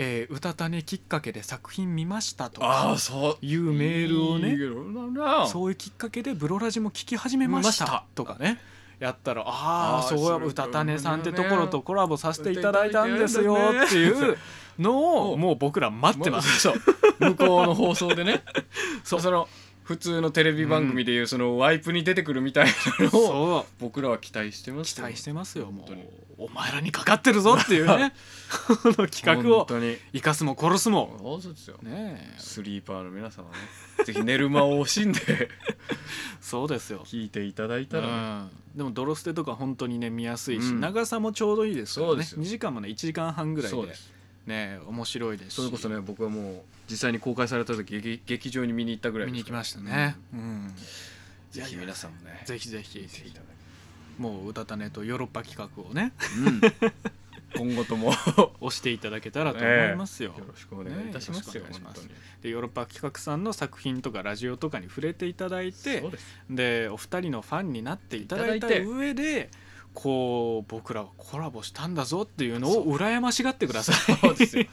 [0.00, 3.44] えー、歌種きっかけで作品見ましたとあかあそう。
[3.44, 4.56] いうメールをね
[5.48, 8.60] そういうきっかけでブロラジも聞き始めましたとかね
[9.00, 13.56] やったらああそうそれ歌種さんってところとコラボさせていただいたんですよ
[13.86, 14.38] っていう
[14.78, 16.68] のを もう僕ら待ってます。
[17.18, 18.44] 向こうの放送でね。
[19.02, 19.20] そう。
[19.20, 19.48] その
[19.82, 22.72] 普通のテレビ番組でいうそのワイプに出てくるみたいな
[23.10, 28.14] のを僕らは期待してます期待してますよもうお前らにかかってるぞっていうね。
[28.82, 29.66] この企画を
[30.12, 31.38] 生かすも殺すも。
[31.42, 31.76] そうですよ。
[31.82, 32.38] ねえ。
[32.38, 33.56] スリーパーの皆様ね。
[34.04, 35.50] ぜひ寝る間を惜しんで。
[36.40, 37.04] そうですよ。
[37.04, 38.78] 聞いていただいたらね、うん。
[38.78, 40.80] でもドロステとか本当にね見やすいし、うん。
[40.80, 42.10] 長さもちょうどいいですからね。
[42.10, 42.42] そうですよ。
[42.42, 43.94] 2時間もね1時間半ぐらいで。
[44.46, 45.54] ね面白いですし。
[45.56, 50.72] それこそね僕はもう実際に公開された時劇劇場に見に行ったぐらい見に行きましたね、うん。
[51.50, 53.00] ぜひ皆さんもねぜひぜひ。
[53.00, 53.57] 見ていただ
[54.18, 56.12] もう歌種とヨーロッパ企画をね。
[56.36, 58.10] うん、今後とも。
[58.10, 61.56] よ 押していただけたらと思いますよ、ろしくお願いいたします。
[61.56, 61.70] よ、ね
[62.42, 66.04] でヨーロッパ企画さんの作品とかラジオとかに触れていただいて
[66.50, 69.50] でお二人のファンになっていただいた上で
[69.94, 74.16] こう僕らはコラボしたんだぞっていうのを羨ましがってください。
[74.16, 74.66] そうですよ。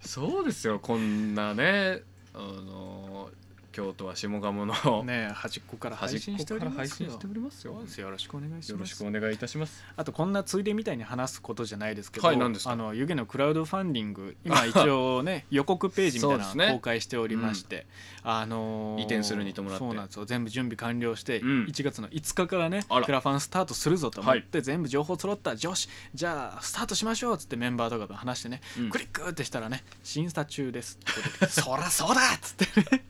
[0.00, 0.78] そうですよ。
[0.78, 2.02] こんなね
[2.34, 3.30] あの
[3.74, 7.10] 京都は下鴨の、ね端っこから配信しておりますよ。
[8.00, 8.10] よ。
[8.10, 9.82] ろしくお願いしよろますしくお願いいたします。
[9.96, 17.86] あとこんなついでみたいに話すことじゃないですけど、はいあの湯気のクラウドファンディング今一応ね 予告ページみたいな公開しておりまして、
[18.22, 19.78] あのー移転するに伴って。
[19.78, 20.24] そうなんですよ。
[20.24, 21.64] 全部準備完了して、うん。
[21.64, 25.54] 1月の5日からねクラファンスタートするぞと思って、全部情報揃った。
[25.54, 28.90] よしじゃあスタートしましょうっつってメンバーとかと話してね、うん。
[28.90, 30.98] クリックってしたらね審査中です
[31.48, 33.04] そらそうだっつってね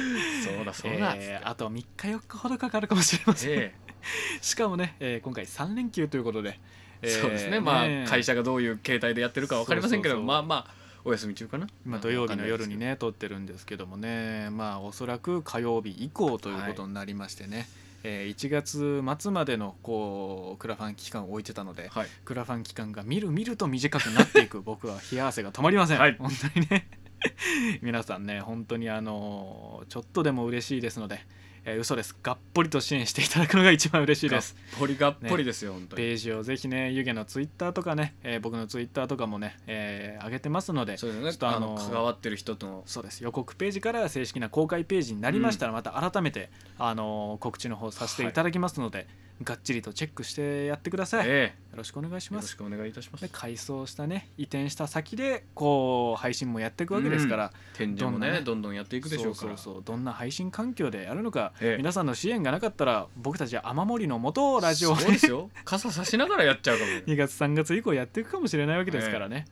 [0.44, 3.74] そうだそうだ、えーあと3日4日ほどかかるかもしれません、え
[4.40, 6.58] しかもね、えー今回3連休ということで、
[7.02, 7.60] えそうですね。
[7.60, 10.74] まあ会社社がどういう形態でやってるか分かりませんけどまあまあ
[11.04, 11.68] お休み中かな。
[11.84, 14.50] 今土曜日の夜にね撮ってるんですけどもね。
[14.50, 17.68] まあおそらく火曜日以降ということになりましてね、
[18.02, 22.08] えー1月末までのこうクラファン期間を置いてたので、はい。
[22.24, 26.16] クラファン期間がみるみると短くなっていく僕は冷や汗が止まりません、はい。
[26.18, 26.88] 本当にね
[27.82, 31.20] 皆さんね本当にあのちょっとでも嬉しいですので、
[31.64, 32.16] えー嘘です。
[32.22, 34.54] がっぽりと支援していただくのが一番嬉しいです。
[34.72, 36.02] がっぽりがっぽりですよ、本当に。
[36.02, 41.30] ページをぜひね湯気のツイッターとかね、えー僕のツイッターとかもね、えー上げてますのでそうですね。
[41.32, 42.82] ちょっとあのあの関わってる人との。
[42.86, 43.22] そうです。
[43.24, 49.06] 予告ページから正式な公開ページになりましたらまた改めて、あの告知の方させていただきますので、
[49.42, 51.54] がっちりとチェックしてやってください、よえ。
[51.76, 52.44] ろしくお願いします。
[52.44, 53.20] えよろしくお願いいたします。
[53.20, 59.48] で改装したね移転した先でこう配信もやっていくわけですから、展示もどんなねねどんどんやっていくでしょうから。
[59.48, 61.76] そうそうそうどんな配信環境でやるのか、ええ。
[61.76, 65.50] 皆さんの支援がなかったら僕たちは雨漏りのもとラジオをねそうですよ。
[65.66, 66.90] 傘差しながらやっちゃうかも。
[67.06, 69.44] 2月3月以降やっていくかもしれないわけですからね、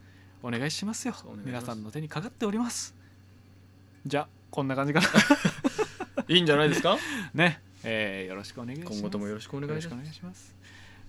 [0.42, 1.14] お願いしますよ。
[1.26, 1.46] お願いします。
[1.46, 2.94] 皆さんの手にかかっております。
[4.06, 5.08] じゃあこんな感じかな。
[6.28, 6.96] いいんじゃないですか？
[7.34, 8.92] ね、えーよろしくお願いします。
[8.94, 10.54] 今後ともよろしくお願いします。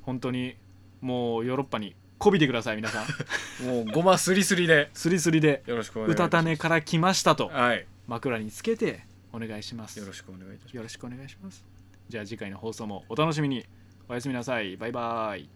[0.03, 0.55] 本当に
[1.01, 3.05] もうヨーロッパにこびてください皆さん。
[3.65, 4.89] もうごますりすりで。
[4.93, 6.25] スリスリでよろしくお願いします。
[6.25, 7.47] うたた寝から来ましたと。
[7.47, 7.85] はい。
[8.07, 9.99] 枕につけてお願いします。
[9.99, 10.75] よろしくお願いいたします。
[10.75, 11.65] よろしくお願いします。
[12.09, 13.65] じゃあ次回の放送もお楽しみに。
[14.07, 14.77] おやすみなさい。
[14.77, 15.54] バイバイ